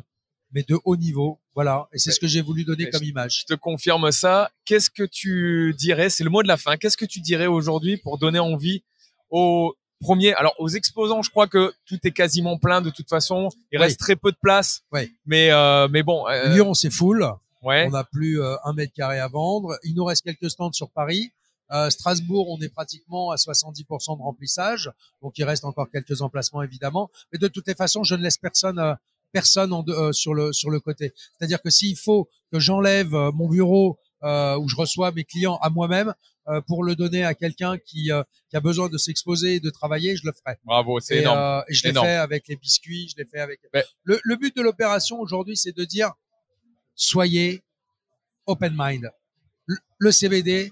mais 0.51 0.63
de 0.67 0.77
haut 0.85 0.95
niveau. 0.95 1.39
Voilà, 1.55 1.87
et 1.93 1.97
c'est 1.97 2.09
Ouais. 2.09 2.13
ce 2.15 2.19
que 2.19 2.27
j'ai 2.27 2.41
voulu 2.41 2.63
donner 2.63 2.89
comme 2.89 3.03
image. 3.03 3.41
Je 3.41 3.45
te 3.45 3.53
confirme 3.59 4.11
ça. 4.11 4.51
Qu'est-ce 4.65 4.89
que 4.89 5.03
tu 5.03 5.73
dirais 5.77 6.09
C'est 6.09 6.23
le 6.23 6.29
mot 6.29 6.43
de 6.43 6.47
la 6.47 6.57
fin. 6.57 6.77
Qu'est-ce 6.77 6.97
que 6.97 7.05
tu 7.05 7.19
dirais 7.19 7.47
aujourd'hui 7.47 7.97
pour 7.97 8.17
donner 8.17 8.39
envie 8.39 8.83
aux 9.29 9.75
premiers 9.99 10.33
Alors 10.35 10.53
aux 10.59 10.69
exposants, 10.69 11.21
je 11.23 11.29
crois 11.31 11.47
que 11.47 11.73
tout 11.85 11.97
est 12.03 12.11
quasiment 12.11 12.57
plein 12.57 12.81
de 12.81 12.89
toute 12.89 13.09
façon. 13.09 13.49
Il 13.71 13.79
Oui. 13.79 13.85
reste 13.85 13.99
très 13.99 14.15
peu 14.15 14.31
de 14.31 14.37
place. 14.41 14.81
Oui. 14.91 15.11
Mais 15.25 15.51
euh, 15.51 15.87
mais 15.89 16.03
bon. 16.03 16.27
euh, 16.27 16.53
Lyon, 16.53 16.73
c'est 16.73 16.91
full. 16.91 17.27
Ouais. 17.63 17.85
On 17.87 17.91
n'a 17.91 18.03
plus 18.03 18.39
euh, 18.39 18.55
un 18.63 18.73
mètre 18.73 18.93
carré 18.93 19.19
à 19.19 19.27
vendre. 19.27 19.77
Il 19.83 19.95
nous 19.95 20.05
reste 20.05 20.23
quelques 20.23 20.49
stands 20.51 20.71
sur 20.71 20.89
Paris. 20.91 21.31
Euh, 21.71 21.89
Strasbourg, 21.89 22.47
on 22.49 22.61
est 22.61 22.69
pratiquement 22.69 23.31
à 23.31 23.35
70% 23.35 24.15
de 24.17 24.21
remplissage, 24.21 24.89
donc 25.21 25.37
il 25.37 25.43
reste 25.43 25.65
encore 25.65 25.89
quelques 25.91 26.21
emplacements 26.21 26.61
évidemment. 26.63 27.09
Mais 27.33 27.39
de 27.39 27.49
toutes 27.49 27.67
les 27.67 27.75
façons, 27.75 28.03
je 28.05 28.15
ne 28.15 28.21
laisse 28.23 28.37
personne, 28.37 28.79
euh, 28.79 28.93
personne 29.31 29.73
en 29.73 29.83
de- 29.83 29.93
euh, 29.93 30.11
sur 30.13 30.33
le 30.33 30.53
sur 30.53 30.69
le 30.69 30.79
côté. 30.79 31.13
C'est-à-dire 31.37 31.61
que 31.61 31.69
s'il 31.69 31.95
faut 31.97 32.29
que 32.51 32.59
j'enlève 32.59 33.13
euh, 33.13 33.31
mon 33.31 33.47
bureau 33.49 33.97
euh, 34.23 34.57
où 34.57 34.67
je 34.69 34.75
reçois 34.75 35.11
mes 35.11 35.23
clients 35.23 35.57
à 35.61 35.69
moi-même 35.69 36.13
euh, 36.47 36.61
pour 36.61 36.83
le 36.83 36.95
donner 36.95 37.23
à 37.25 37.33
quelqu'un 37.35 37.77
qui 37.77 38.11
euh, 38.11 38.23
qui 38.49 38.55
a 38.57 38.61
besoin 38.61 38.87
de 38.89 38.97
s'exposer 38.97 39.55
et 39.55 39.59
de 39.59 39.69
travailler, 39.69 40.15
je 40.15 40.25
le 40.25 40.31
ferai. 40.31 40.57
Bravo, 40.63 40.99
c'est 40.99 41.17
énorme. 41.17 41.63
et 41.67 41.73
je 41.73 41.87
l'ai 41.87 41.93
fait 41.93 42.15
avec 42.15 42.47
les 42.47 42.55
biscuits, 42.55 43.09
je 43.09 43.15
l'ai 43.21 43.25
fait 43.29 43.39
avec. 43.39 43.59
Mais- 43.73 43.83
Le, 44.03 44.19
le 44.23 44.35
but 44.37 44.55
de 44.55 44.61
l'opération 44.61 45.19
aujourd'hui, 45.19 45.57
c'est 45.57 45.75
de 45.75 45.83
dire 45.85 46.11
soyez 46.95 47.61
open 48.45 48.73
mind. 48.77 49.09
Le, 49.65 49.75
le 49.99 50.11
CBD, 50.11 50.71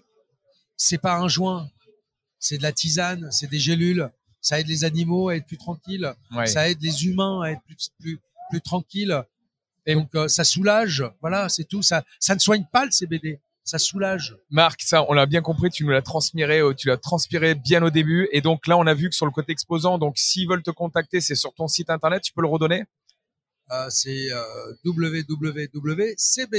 c'est 0.78 0.98
pas 0.98 1.16
un 1.18 1.28
joint, 1.28 1.70
c'est 2.40 2.58
de 2.58 2.64
la 2.64 2.72
tisane, 2.72 3.30
c'est 3.32 3.50
des 3.50 3.60
gélules. 3.60 4.10
Ça 4.42 4.60
aide 4.60 4.68
les 4.68 4.84
animaux 4.86 5.30
à 5.30 5.36
être 5.38 5.48
plus 5.48 5.58
tranquilles, 5.58 6.14
Ouais. 6.32 6.46
ça 6.46 6.70
aide 6.70 6.82
les 6.82 7.06
humains 7.08 7.42
à 7.42 7.52
être 7.52 7.62
plus 7.64 7.90
plus 8.00 8.20
plus 8.50 8.62
tranquilles. 8.62 9.22
Et- 9.86 9.94
donc 9.96 10.10
euh, 10.16 10.28
ça 10.28 10.44
soulage, 10.44 11.04
voilà, 11.22 11.48
c'est 11.50 11.64
tout. 11.66 11.82
Ça 11.84 12.04
ça 12.20 12.34
ne 12.36 12.40
soigne 12.40 12.66
pas 12.72 12.86
le 12.86 12.92
CBD, 12.92 13.40
ça 13.64 13.78
soulage. 13.78 14.36
Marc, 14.50 14.82
ça, 14.82 15.04
on 15.10 15.14
l'a 15.14 15.26
bien 15.28 15.42
compris, 15.42 15.70
tu 15.70 15.84
nous 15.84 15.92
l'as 15.92 16.02
transmiré, 16.02 16.60
euh, 16.60 16.74
tu 16.74 16.88
l'as 16.88 16.98
transpiré 16.98 17.54
bien 17.56 17.84
au 17.84 17.90
début. 17.92 18.28
Et 18.32 18.42
donc 18.42 18.66
là, 18.68 18.78
on 18.78 18.88
a 18.88 18.94
vu 18.94 19.10
que 19.10 19.16
sur 19.16 19.26
le 19.28 19.32
côté 19.32 19.52
exposant, 19.52 19.98
donc 19.98 20.18
s'ils 20.18 20.48
veulent 20.50 20.64
te 20.64 20.72
contacter, 20.72 21.22
c'est 21.22 21.36
sur 21.36 21.54
ton 21.54 21.68
site 21.68 21.90
internet, 21.90 22.24
tu 22.24 22.34
peux 22.34 22.42
le 22.42 22.48
redonner? 22.48 22.86
Euh, 23.72 23.88
c'est 23.90 24.32
euh, 24.32 24.44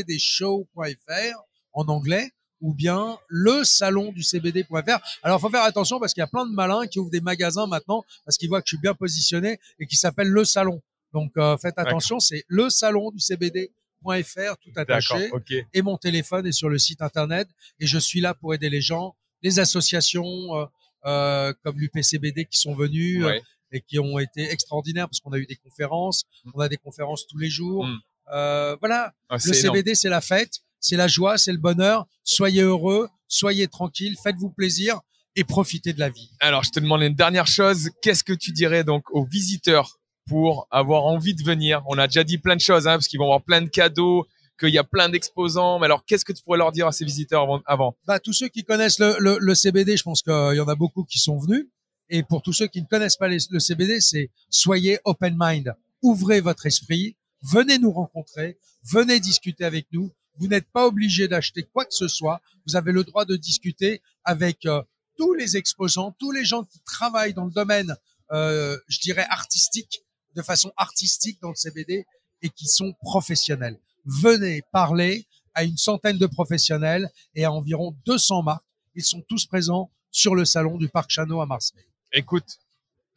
www.cbdshow.fr 0.06 1.42
en 1.72 1.84
anglais 1.88 2.30
ou 2.62 2.72
bien 2.74 3.18
le 3.28 3.64
salon 3.64 4.12
du 4.12 4.22
cbd.fr. 4.22 4.98
Alors, 5.22 5.40
faut 5.40 5.50
faire 5.50 5.62
attention 5.64 6.00
parce 6.00 6.14
qu'il 6.14 6.22
y 6.22 6.24
a 6.24 6.26
plein 6.26 6.46
de 6.46 6.52
malins 6.52 6.86
qui 6.86 6.98
ouvrent 6.98 7.10
des 7.10 7.20
magasins 7.20 7.66
maintenant 7.66 8.02
parce 8.24 8.38
qu'ils 8.38 8.48
voient 8.48 8.60
que 8.62 8.66
je 8.68 8.76
suis 8.76 8.80
bien 8.80 8.94
positionné 8.94 9.60
et 9.78 9.86
qui 9.86 9.96
s'appelle 9.96 10.28
le 10.28 10.44
salon. 10.44 10.80
Donc, 11.12 11.32
euh, 11.36 11.56
faites 11.56 11.78
attention, 11.78 12.20
c'est 12.20 12.44
le 12.48 12.68
salon 12.70 13.10
du 13.10 13.18
cbd.fr 13.20 14.56
tout 14.62 14.70
attaché 14.76 15.30
et 15.72 15.82
mon 15.82 15.96
téléphone 15.96 16.46
est 16.46 16.52
sur 16.52 16.68
le 16.68 16.78
site 16.78 17.02
internet 17.02 17.48
et 17.80 17.86
je 17.86 17.98
suis 17.98 18.20
là 18.20 18.34
pour 18.34 18.54
aider 18.54 18.68
les 18.68 18.80
gens, 18.80 19.16
les 19.42 19.58
associations 19.58 20.24
euh, 20.56 20.66
euh, 21.06 21.52
comme 21.62 21.78
l'UPCBD 21.78 22.46
qui 22.46 22.58
sont 22.58 22.74
venus 22.74 23.24
Ouais. 23.24 23.40
et 23.72 23.80
qui 23.80 23.98
ont 23.98 24.18
été 24.18 24.50
extraordinaires 24.50 25.08
parce 25.08 25.20
qu'on 25.20 25.32
a 25.32 25.38
eu 25.38 25.46
des 25.46 25.56
conférences, 25.56 26.24
on 26.54 26.60
a 26.60 26.68
des 26.68 26.76
conférences 26.76 27.26
tous 27.26 27.38
les 27.38 27.50
jours. 27.50 27.84
Mm. 27.86 27.98
Euh, 28.32 28.76
voilà, 28.80 29.12
Ah, 29.28 29.36
le. 29.44 29.52
CBD 29.52 29.94
c'est 29.94 30.08
la 30.08 30.20
fête, 30.20 30.60
c'est 30.80 30.96
la 30.96 31.08
joie, 31.08 31.38
c'est 31.38 31.52
le 31.52 31.58
bonheur. 31.58 32.06
Soyez 32.24 32.62
heureux, 32.62 33.08
soyez 33.28 33.68
tranquilles, 33.68 34.16
faites-vous 34.22 34.50
plaisir 34.50 35.00
et 35.36 35.44
profitez 35.44 35.92
de 35.92 36.00
la 36.00 36.08
vie. 36.08 36.30
Alors, 36.40 36.64
je 36.64 36.70
te 36.70 36.80
demande 36.80 37.02
une 37.02 37.14
dernière 37.14 37.46
chose. 37.46 37.90
Qu'est-ce 38.02 38.24
que 38.24 38.32
tu 38.32 38.52
dirais 38.52 38.84
donc 38.84 39.04
aux 39.10 39.24
visiteurs 39.26 39.98
pour 40.26 40.66
avoir 40.70 41.04
envie 41.04 41.34
de 41.34 41.42
venir 41.42 41.82
On 41.86 41.98
a 41.98 42.06
déjà 42.06 42.24
dit 42.24 42.38
plein 42.38 42.56
de 42.56 42.60
choses, 42.60 42.86
hein, 42.86 42.92
parce 42.92 43.08
qu'ils 43.08 43.18
vont 43.18 43.26
avoir 43.26 43.42
plein 43.42 43.62
de 43.62 43.68
cadeaux, 43.68 44.26
qu'il 44.58 44.70
y 44.70 44.78
a 44.78 44.84
plein 44.84 45.08
d'exposants. 45.08 45.78
Mais 45.78 45.86
alors, 45.86 46.04
qu'est-ce 46.04 46.24
que 46.24 46.32
tu 46.32 46.42
pourrais 46.42 46.58
leur 46.58 46.72
dire 46.72 46.86
à 46.86 46.92
ces 46.92 47.04
visiteurs 47.04 47.46
avant, 47.66 47.96
Bah, 48.06 48.20
tous 48.20 48.32
ceux 48.32 48.48
qui 48.48 48.64
connaissent 48.64 48.98
le, 48.98 49.16
le, 49.18 49.38
le 49.40 49.54
CBD, 49.54 49.96
je 49.96 50.02
pense 50.02 50.22
qu'il 50.22 50.54
y 50.54 50.60
en 50.60 50.68
a 50.68 50.74
beaucoup 50.74 51.04
qui 51.04 51.18
sont 51.18 51.38
venus. 51.38 51.66
Et 52.08 52.22
pour 52.22 52.42
tous 52.42 52.52
ceux 52.52 52.66
qui 52.66 52.80
ne 52.80 52.86
connaissent 52.86 53.16
pas 53.16 53.28
le 53.28 53.58
CBD, 53.58 54.00
c'est 54.00 54.30
soyez 54.48 54.98
open 55.04 55.36
mind. 55.38 55.74
Ouvrez 56.02 56.40
votre 56.40 56.66
esprit. 56.66 57.16
Venez 57.42 57.78
nous 57.78 57.92
rencontrer. 57.92 58.58
Venez 58.84 59.18
discuter 59.20 59.64
avec 59.64 59.86
nous. 59.92 60.12
Vous 60.38 60.48
n'êtes 60.48 60.70
pas 60.70 60.86
obligé 60.86 61.28
d'acheter 61.28 61.64
quoi 61.64 61.84
que 61.84 61.94
ce 61.94 62.08
soit. 62.08 62.40
Vous 62.66 62.76
avez 62.76 62.92
le 62.92 63.04
droit 63.04 63.24
de 63.24 63.36
discuter 63.36 64.02
avec 64.24 64.66
euh, 64.66 64.82
tous 65.16 65.34
les 65.34 65.56
exposants, 65.56 66.14
tous 66.18 66.30
les 66.30 66.44
gens 66.44 66.64
qui 66.64 66.80
travaillent 66.80 67.34
dans 67.34 67.46
le 67.46 67.50
domaine, 67.50 67.96
euh, 68.32 68.76
je 68.88 69.00
dirais 69.00 69.26
artistique, 69.30 70.04
de 70.36 70.42
façon 70.42 70.72
artistique 70.76 71.38
dans 71.40 71.48
le 71.48 71.54
CBD 71.54 72.04
et 72.42 72.50
qui 72.50 72.66
sont 72.66 72.92
professionnels. 73.00 73.78
Venez 74.04 74.62
parler 74.72 75.26
à 75.54 75.64
une 75.64 75.76
centaine 75.76 76.18
de 76.18 76.26
professionnels 76.26 77.10
et 77.34 77.44
à 77.44 77.50
environ 77.52 77.96
200 78.06 78.42
marques. 78.42 78.62
Ils 78.94 79.04
sont 79.04 79.22
tous 79.28 79.46
présents 79.46 79.90
sur 80.10 80.34
le 80.34 80.44
salon 80.44 80.76
du 80.76 80.88
Parc 80.88 81.10
Chano 81.10 81.40
à 81.40 81.46
Marseille. 81.46 81.84
Écoute, 82.12 82.58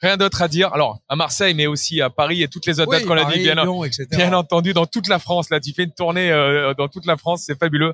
rien 0.02 0.18
d'autre 0.18 0.42
à 0.42 0.48
dire. 0.48 0.74
Alors, 0.74 1.00
à 1.08 1.16
Marseille, 1.16 1.54
mais 1.54 1.68
aussi 1.68 2.02
à 2.02 2.10
Paris 2.10 2.42
et 2.42 2.48
toutes 2.48 2.66
les 2.66 2.80
autres 2.80 2.90
Oui, 2.92 2.98
dates 2.98 3.06
qu'on 3.06 3.18
a 3.18 3.32
dit, 3.32 3.40
bien, 3.40 3.56
Lyon, 3.56 3.84
etc. 3.84 4.08
bien 4.12 4.34
entendu, 4.34 4.74
dans 4.74 4.86
toute 4.86 5.08
la 5.08 5.20
France. 5.20 5.50
Là, 5.50 5.60
tu 5.60 5.74
fais 5.74 5.84
une 5.84 5.94
tournée 5.94 6.32
euh, 6.32 6.74
dans 6.74 6.88
toute 6.88 7.06
la 7.06 7.18
France, 7.18 7.44
c'est 7.46 7.58
fabuleux. 7.58 7.94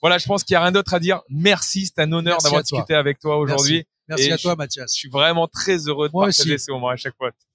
Voilà, 0.00 0.18
je 0.18 0.26
pense 0.26 0.42
qu'il 0.42 0.54
y 0.54 0.56
a 0.56 0.62
rien 0.62 0.72
d'autre 0.72 0.94
à 0.94 1.00
dire. 1.00 1.20
Merci, 1.28 1.86
c'est 1.86 2.00
un 2.00 2.10
honneur 2.12 2.38
d'avoir 2.38 2.62
toi. 2.64 2.78
discuté 2.78 2.94
avec 2.94 3.20
toi 3.20 3.36
aujourd'hui. 3.38 3.86
Merci 4.08 4.32
à 4.32 4.38
toi, 4.38 4.56
Mathias. 4.56 4.92
Je 4.92 4.98
suis 4.98 5.08
vraiment 5.08 5.46
très 5.46 5.76
heureux 5.86 6.08
de 6.08 6.12
Moi 6.12 6.26
partager 6.26 6.54
aussi. 6.54 6.64
ces 6.64 6.72
moments 6.72 6.88
à 6.88 6.96
chaque 6.96 7.16
fois. 7.16 7.30